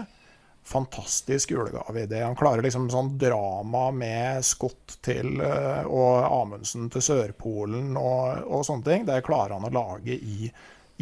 fantastisk 0.63 1.51
julegaveidé. 1.51 2.21
Han 2.23 2.37
klarer 2.37 2.61
liksom 2.61 2.89
sånn 2.93 3.15
drama 3.17 3.87
med 3.91 4.45
Scott 4.45 4.99
til 5.01 5.41
eh, 5.41 5.87
og 5.89 6.21
Amundsen 6.27 6.85
til 6.93 7.01
Sørpolen 7.01 7.95
og, 7.97 8.45
og 8.45 8.65
sånne 8.67 8.85
ting. 8.85 9.07
Det 9.09 9.23
klarer 9.25 9.57
han 9.57 9.65
å 9.67 9.73
lage 9.73 10.13
i, 10.13 10.51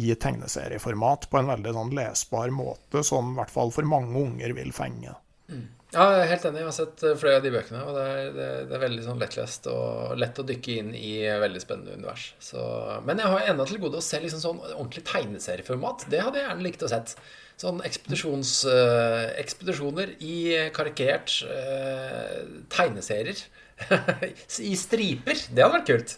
i 0.00 0.14
tegneserieformat 0.16 1.28
på 1.30 1.40
en 1.40 1.52
veldig 1.52 1.74
sånn 1.76 1.92
lesbar 1.96 2.54
måte, 2.54 3.04
som 3.06 3.34
i 3.34 3.38
hvert 3.40 3.52
fall 3.52 3.74
for 3.74 3.88
mange 3.88 4.16
unger 4.20 4.56
vil 4.56 4.72
fenge. 4.76 5.14
Mm. 5.50 5.68
Ja, 5.90 6.04
jeg 6.14 6.20
er 6.22 6.28
helt 6.30 6.44
enig. 6.46 6.60
Jeg 6.60 6.68
har 6.68 6.74
sett 6.76 7.02
eh, 7.02 7.16
flere 7.18 7.38
av 7.40 7.44
de 7.44 7.50
bøkene. 7.50 7.80
Og 7.82 7.96
det 7.96 8.02
er, 8.06 8.28
det, 8.36 8.48
det 8.70 8.76
er 8.76 8.82
veldig 8.84 9.04
sånn 9.08 9.22
lettlest 9.22 9.66
og 9.72 10.14
lett 10.22 10.38
å 10.38 10.46
dykke 10.46 10.76
inn 10.78 10.92
i 10.94 11.14
veldig 11.42 11.62
spennende 11.62 11.96
univers. 11.98 12.28
Så, 12.38 12.62
men 13.06 13.18
jeg 13.18 13.32
har 13.32 13.50
ennå 13.50 13.66
til 13.66 13.80
gode 13.82 13.98
å 13.98 14.04
se 14.04 14.20
liksom 14.22 14.42
sånn 14.44 14.60
ordentlig 14.70 15.02
tegneserieformat. 15.10 16.06
Det 16.12 16.22
hadde 16.22 16.38
jeg 16.38 16.46
gjerne 16.46 16.66
likt 16.68 16.86
å 16.86 16.92
sett. 16.92 17.16
Sånn 17.60 17.82
uh, 17.82 19.24
ekspedisjoner 19.36 20.14
i 20.24 20.36
karikert 20.72 21.34
uh, 21.44 22.38
tegneserier. 22.72 23.42
I 24.70 24.76
striper. 24.78 25.42
Det 25.50 25.64
hadde 25.64 25.74
vært 25.74 25.90
kult. 25.90 26.16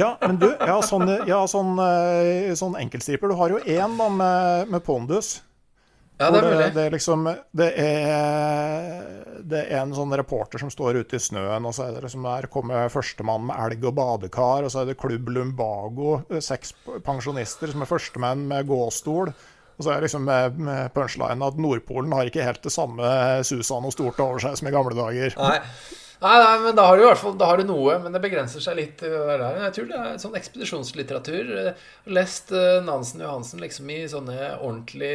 Ja, 0.00 0.14
men 0.22 0.40
du, 0.40 0.48
ja, 0.54 0.80
sånn, 0.86 1.06
sånn, 1.50 1.76
sånn 2.58 2.80
enkeltstriper. 2.80 3.32
Du 3.32 3.38
har 3.40 3.54
jo 3.54 3.62
én 3.64 3.96
med, 3.98 4.70
med 4.72 4.84
Pondus. 4.86 5.38
Ja, 6.20 6.28
det 6.30 6.40
er. 6.40 6.50
Det, 6.50 6.64
det, 6.76 6.82
er 6.84 6.92
liksom, 6.92 7.28
det, 7.56 7.68
er, 7.80 9.04
det 9.40 9.60
er 9.70 9.78
en 9.80 9.94
sånn 9.96 10.12
reporter 10.20 10.60
som 10.60 10.72
står 10.72 10.98
ute 11.00 11.16
i 11.16 11.22
snøen, 11.22 11.64
og 11.64 11.72
så 11.72 11.86
er 11.86 11.94
det 11.96 12.02
liksom 12.04 12.26
der 12.28 12.48
kommer 12.52 12.92
førstemann 12.92 13.46
med 13.48 13.56
elg 13.56 13.86
og 13.88 13.94
badekar, 13.96 14.66
og 14.66 14.72
så 14.72 14.82
er 14.82 14.90
det 14.90 14.98
Klubb 15.00 15.30
Lumbago, 15.32 16.18
seks 16.44 16.74
pensjonister 17.06 17.72
som 17.72 17.86
er 17.86 17.88
førstemenn 17.88 18.44
med 18.52 18.68
gåstol. 18.68 19.32
Og 19.80 19.86
så 19.86 19.94
er 19.94 19.96
det 19.96 20.10
liksom 20.10 20.26
med, 20.28 20.60
med 20.60 20.92
punchline 20.92 21.46
at 21.46 21.56
Nordpolen 21.56 22.12
har 22.12 22.28
ikke 22.28 22.44
helt 22.44 22.60
det 22.66 22.74
samme 22.74 23.08
Susan 23.48 23.86
og 23.88 23.94
stort 23.96 24.20
over 24.20 24.42
seg 24.44 24.58
som 24.60 24.68
i 24.68 24.74
gamle 24.74 24.92
dager. 24.98 25.32
Nei. 25.40 25.56
Nei, 26.20 26.36
nei, 26.36 26.56
men 26.66 26.76
da 26.76 26.84
har 26.84 26.98
du 26.98 27.02
i 27.02 27.08
hvert 27.08 27.22
fall 27.22 27.36
da 27.40 27.46
har 27.48 27.60
du 27.60 27.64
noe, 27.64 27.94
men 28.02 28.12
det 28.12 28.20
begrenser 28.20 28.60
seg 28.60 28.76
litt. 28.76 29.02
Jeg 29.02 29.74
tror 29.76 29.86
det 29.88 30.00
er 30.04 30.18
sånn 30.20 30.36
ekspedisjonslitteratur. 30.36 31.52
Lest 32.12 32.52
Nansen 32.84 33.24
Johansen 33.24 33.62
liksom 33.64 33.88
i 33.88 34.02
sånne 34.10 34.50
ordentlig 34.60 35.14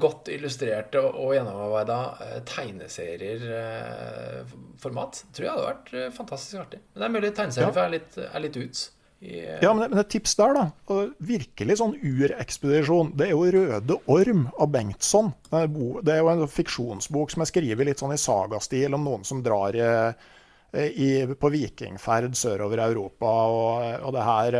godt 0.00 0.28
illustrerte 0.32 1.00
og 1.00 1.34
gjennomarbeida 1.36 1.98
eh, 2.24 2.38
tegneserierformat. 2.48 5.14
Eh, 5.14 5.20
tror 5.36 5.46
jeg 5.46 5.54
hadde 5.54 5.68
vært 5.68 5.92
eh, 5.94 6.10
fantastisk 6.14 6.56
artig. 6.60 6.80
Men 6.92 7.00
det 7.00 7.06
er 7.06 7.16
mulig 7.16 7.36
tegneserier 7.36 7.70
ja. 7.70 7.74
er, 7.84 7.90
litt, 7.94 8.12
er 8.24 8.40
litt 8.44 8.56
ut. 8.58 8.78
Ja, 9.24 9.70
men, 9.72 9.92
et 9.96 10.10
tips 10.12 10.34
der, 10.36 10.56
da. 10.56 10.96
Virkelig 11.24 11.78
sånn 11.80 11.94
urekspedisjon. 11.96 13.14
Det 13.16 13.28
er 13.28 13.32
jo 13.32 13.44
'Røde 13.48 13.96
orm' 14.10 14.46
av 14.60 14.68
Bengtsson. 14.74 15.32
Det 15.50 16.12
er 16.12 16.20
jo 16.20 16.32
en 16.32 16.46
fiksjonsbok 16.50 17.32
som 17.32 17.44
er 17.44 17.48
skrevet 17.48 17.88
litt 17.88 18.02
sånn 18.02 18.12
i 18.12 18.20
sagastil 18.20 18.94
om 18.94 19.06
noen 19.06 19.24
som 19.24 19.40
drar 19.42 19.76
i, 19.76 19.88
i, 20.74 21.08
på 21.32 21.52
vikingferd 21.54 22.36
sørover 22.36 22.84
Europa. 22.84 23.32
Og, 23.48 23.86
og 24.04 24.12
det, 24.18 24.26
her, 24.28 24.58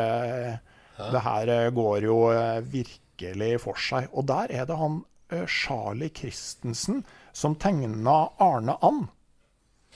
det 1.13 1.25
her 1.29 1.55
går 1.77 2.09
jo 2.09 2.19
virkelig 2.63 3.53
for 3.67 3.77
seg. 3.77 4.09
Og 4.15 4.25
der 4.31 4.55
er 4.63 4.71
det 4.71 4.81
han 4.81 5.03
Charlie 5.51 6.13
Christensen 6.15 7.05
som 7.35 7.59
tegna 7.61 8.31
Arne 8.39 8.79
And. 8.81 9.07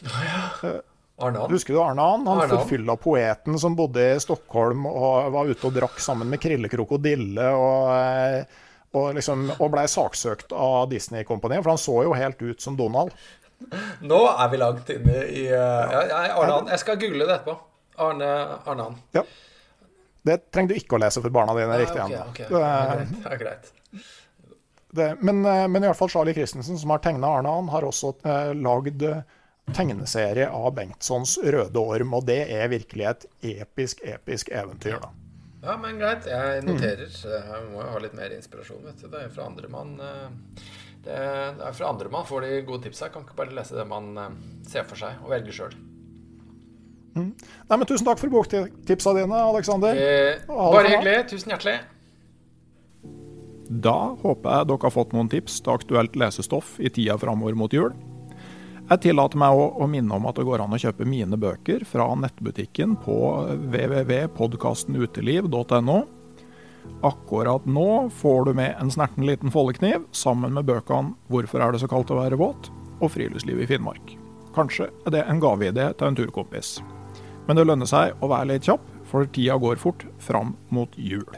Ja. 0.03 0.51
Arne 0.63 0.83
And? 1.19 1.39
Husker 1.51 1.75
du 1.75 1.81
Arne 1.83 2.05
Han 2.05 2.27
Han 2.27 2.49
forfylla 2.53 2.95
poeten 2.97 3.59
som 3.59 3.75
bodde 3.77 4.05
i 4.15 4.21
Stockholm 4.23 4.87
og 4.87 5.33
var 5.35 5.51
ute 5.51 5.67
og 5.67 5.75
drakk 5.75 5.99
sammen 6.03 6.31
med 6.31 6.43
Krille 6.43 6.71
Krokodille. 6.73 7.53
og... 7.53 7.93
Uh, 7.93 8.65
og, 8.97 9.11
liksom, 9.19 9.51
og 9.61 9.69
blei 9.69 9.83
saksøkt 9.85 10.55
av 10.57 10.87
Disney-kompaniet, 10.89 11.61
for 11.61 11.75
han 11.75 11.81
så 11.81 11.97
jo 12.07 12.15
helt 12.17 12.41
ut 12.41 12.63
som 12.65 12.73
Donald. 12.73 13.11
Nå 14.01 14.21
er 14.31 14.49
vi 14.49 14.61
langt 14.63 14.89
inne 14.95 15.27
i 15.29 15.43
uh, 15.53 15.93
ja, 15.93 16.23
Arne 16.33 16.55
And. 16.55 16.71
Jeg 16.73 16.81
skal 16.81 16.97
google 16.97 17.27
det 17.27 17.35
etterpå. 17.35 17.59
Arne, 17.99 18.31
Arnan. 18.65 18.97
Ja. 19.13 19.27
Det 20.23 20.39
trenger 20.53 20.73
du 20.73 20.79
ikke 20.79 20.99
å 20.99 21.03
lese 21.03 21.23
for 21.25 21.35
barna 21.35 21.55
dine. 21.57 21.75
Ah, 21.75 21.81
riktig 21.83 22.01
okay, 22.05 22.23
okay. 22.31 22.49
Det, 22.53 22.63
er, 22.65 23.05
det 23.25 23.33
er 23.33 23.43
greit. 23.43 23.73
Det, 24.89 25.09
men, 25.21 25.43
eh, 25.45 25.67
men, 25.69 25.83
i 25.83 25.91
hvert 25.91 25.99
fall 25.99 26.11
Charlie 26.13 26.37
Christensen, 26.37 26.79
som 26.81 26.95
har 26.95 27.03
tegna 27.05 27.35
han 27.37 27.69
har 27.73 27.85
også 27.85 28.15
uh, 28.25 28.55
lagd 28.57 29.05
eh, 29.05 29.21
tegneserie 29.77 30.49
av 30.49 30.73
Bengtssons 30.77 31.39
Røde 31.45 31.81
orm. 31.81 32.15
Og 32.19 32.27
det 32.29 32.41
er 32.55 32.71
virkelig 32.73 33.09
et 33.11 33.27
episk, 33.55 34.03
episk 34.05 34.53
eventyr, 34.53 34.99
da. 35.03 35.13
Ja, 35.65 35.75
men 35.81 35.99
greit. 35.99 36.29
Jeg 36.31 36.63
noterer. 36.67 37.09
Mm. 37.11 37.33
Jeg 37.35 37.65
må 37.73 37.83
jo 37.83 37.91
ha 37.95 38.03
litt 38.05 38.17
mer 38.19 38.37
inspirasjon, 38.37 38.85
vet 38.87 39.03
du. 39.03 39.09
Det 39.11 39.25
er 39.27 39.35
fra 39.35 39.49
andre 39.51 39.73
man 39.73 39.97
eh, 39.99 40.65
det 41.09 41.15
er 41.15 41.77
fra 41.77 41.93
andre 41.93 42.11
mann 42.13 42.27
får 42.27 42.45
de 42.45 42.63
gode 42.69 42.89
tipsa. 42.89 43.11
Kan 43.13 43.27
ikke 43.27 43.39
bare 43.39 43.55
lese 43.57 43.77
det 43.79 43.87
man 43.89 44.11
ser 44.69 44.87
for 44.89 45.01
seg, 45.01 45.21
og 45.25 45.33
velge 45.33 45.55
sjøl. 45.55 45.77
Mm. 47.19 47.31
Nei, 47.35 47.77
men 47.77 47.87
Tusen 47.89 48.07
takk 48.07 48.21
for 48.21 48.33
boktipsa 48.33 49.15
dine, 49.17 49.45
Aleksander. 49.51 49.99
Eh, 49.99 50.45
bare 50.49 50.93
hyggelig. 50.93 51.17
Tusen 51.33 51.55
hjertelig. 51.55 51.79
Da 53.69 53.97
håper 54.23 54.55
jeg 54.55 54.69
dere 54.71 54.87
har 54.87 54.95
fått 54.95 55.11
noen 55.17 55.29
tips 55.33 55.59
til 55.61 55.75
aktuelt 55.75 56.15
lesestoff 56.17 56.79
i 56.81 56.93
tida 56.93 57.19
framover 57.21 57.59
mot 57.59 57.75
jul. 57.75 57.93
Jeg 58.89 59.03
tillater 59.05 59.37
meg 59.37 59.53
å, 59.53 59.85
minne 59.85 60.17
om 60.17 60.25
at 60.31 60.39
det 60.39 60.47
går 60.49 60.63
an 60.65 60.73
å 60.73 60.79
kjøpe 60.81 61.05
mine 61.05 61.37
bøker 61.37 61.83
fra 61.85 62.07
nettbutikken 62.17 62.97
på 63.03 63.45
www.podkastenuteliv.no. 63.69 65.97
Akkurat 67.05 67.67
nå 67.69 68.09
får 68.17 68.49
du 68.49 68.57
med 68.57 68.81
en 68.81 68.89
snerten 68.91 69.27
liten 69.29 69.53
foldekniv 69.53 70.09
sammen 70.17 70.57
med 70.57 70.65
bøkene 70.71 71.13
'Hvorfor 71.29 71.61
er 71.61 71.73
det 71.73 71.81
så 71.83 71.89
kaldt 71.93 72.11
å 72.11 72.21
være 72.23 72.41
våt?' 72.41 72.71
og 73.03 73.11
'Friluftsliv 73.13 73.61
i 73.61 73.69
Finnmark'. 73.69 74.17
Kanskje 74.57 74.89
er 75.05 75.11
det 75.13 75.29
en 75.29 75.41
gaveidé 75.41 75.93
til 75.93 76.09
en 76.09 76.17
turkompis. 76.17 76.81
Men 77.47 77.57
det 77.57 77.67
lønner 77.69 77.87
seg 77.87 78.13
å 78.25 78.29
være 78.33 78.49
litt 78.55 78.65
kjapp, 78.65 78.81
for 79.05 79.29
tida 79.29 79.59
går 79.61 79.77
fort 79.77 80.07
fram 80.19 80.57
mot 80.71 80.89
jul. 80.97 81.29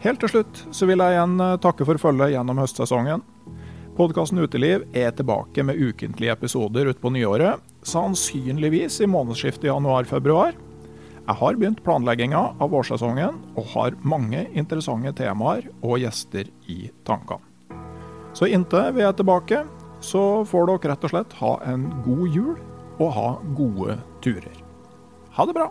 Helt 0.00 0.20
til 0.20 0.28
slutt 0.28 0.66
så 0.72 0.86
vil 0.88 0.98
jeg 0.98 1.12
igjen 1.12 1.40
eh, 1.40 1.56
takke 1.62 1.84
for 1.84 1.98
følget 2.00 2.32
gjennom 2.32 2.58
høstsesongen. 2.58 3.22
Podkasten 4.02 4.40
Uteliv 4.42 4.82
er 4.98 5.12
tilbake 5.14 5.62
med 5.62 5.78
ukentlige 5.78 6.32
episoder 6.34 6.88
utpå 6.90 7.12
nyåret, 7.14 7.60
sannsynligvis 7.86 8.96
i 9.04 9.06
månedsskiftet 9.06 9.68
januar-februar. 9.68 10.56
Jeg 11.20 11.36
har 11.38 11.58
begynt 11.60 11.84
planlegginga 11.86 12.40
av 12.58 12.72
vårsesongen, 12.72 13.38
og 13.54 13.68
har 13.76 13.94
mange 14.02 14.40
interessante 14.58 15.12
temaer 15.20 15.68
og 15.84 16.00
gjester 16.02 16.50
i 16.66 16.88
tankene. 17.06 17.46
Så 18.34 18.48
inntil 18.50 18.90
vi 18.96 19.04
er 19.06 19.14
tilbake, 19.14 19.60
så 20.02 20.42
får 20.50 20.66
dere 20.72 20.90
rett 20.96 21.06
og 21.06 21.14
slett 21.14 21.36
ha 21.38 21.52
en 21.70 21.86
god 22.02 22.40
jul 22.40 22.56
og 22.96 23.14
ha 23.20 23.28
gode 23.54 24.00
turer. 24.24 24.58
Ha 25.38 25.46
det 25.46 25.56
bra! 25.60 25.70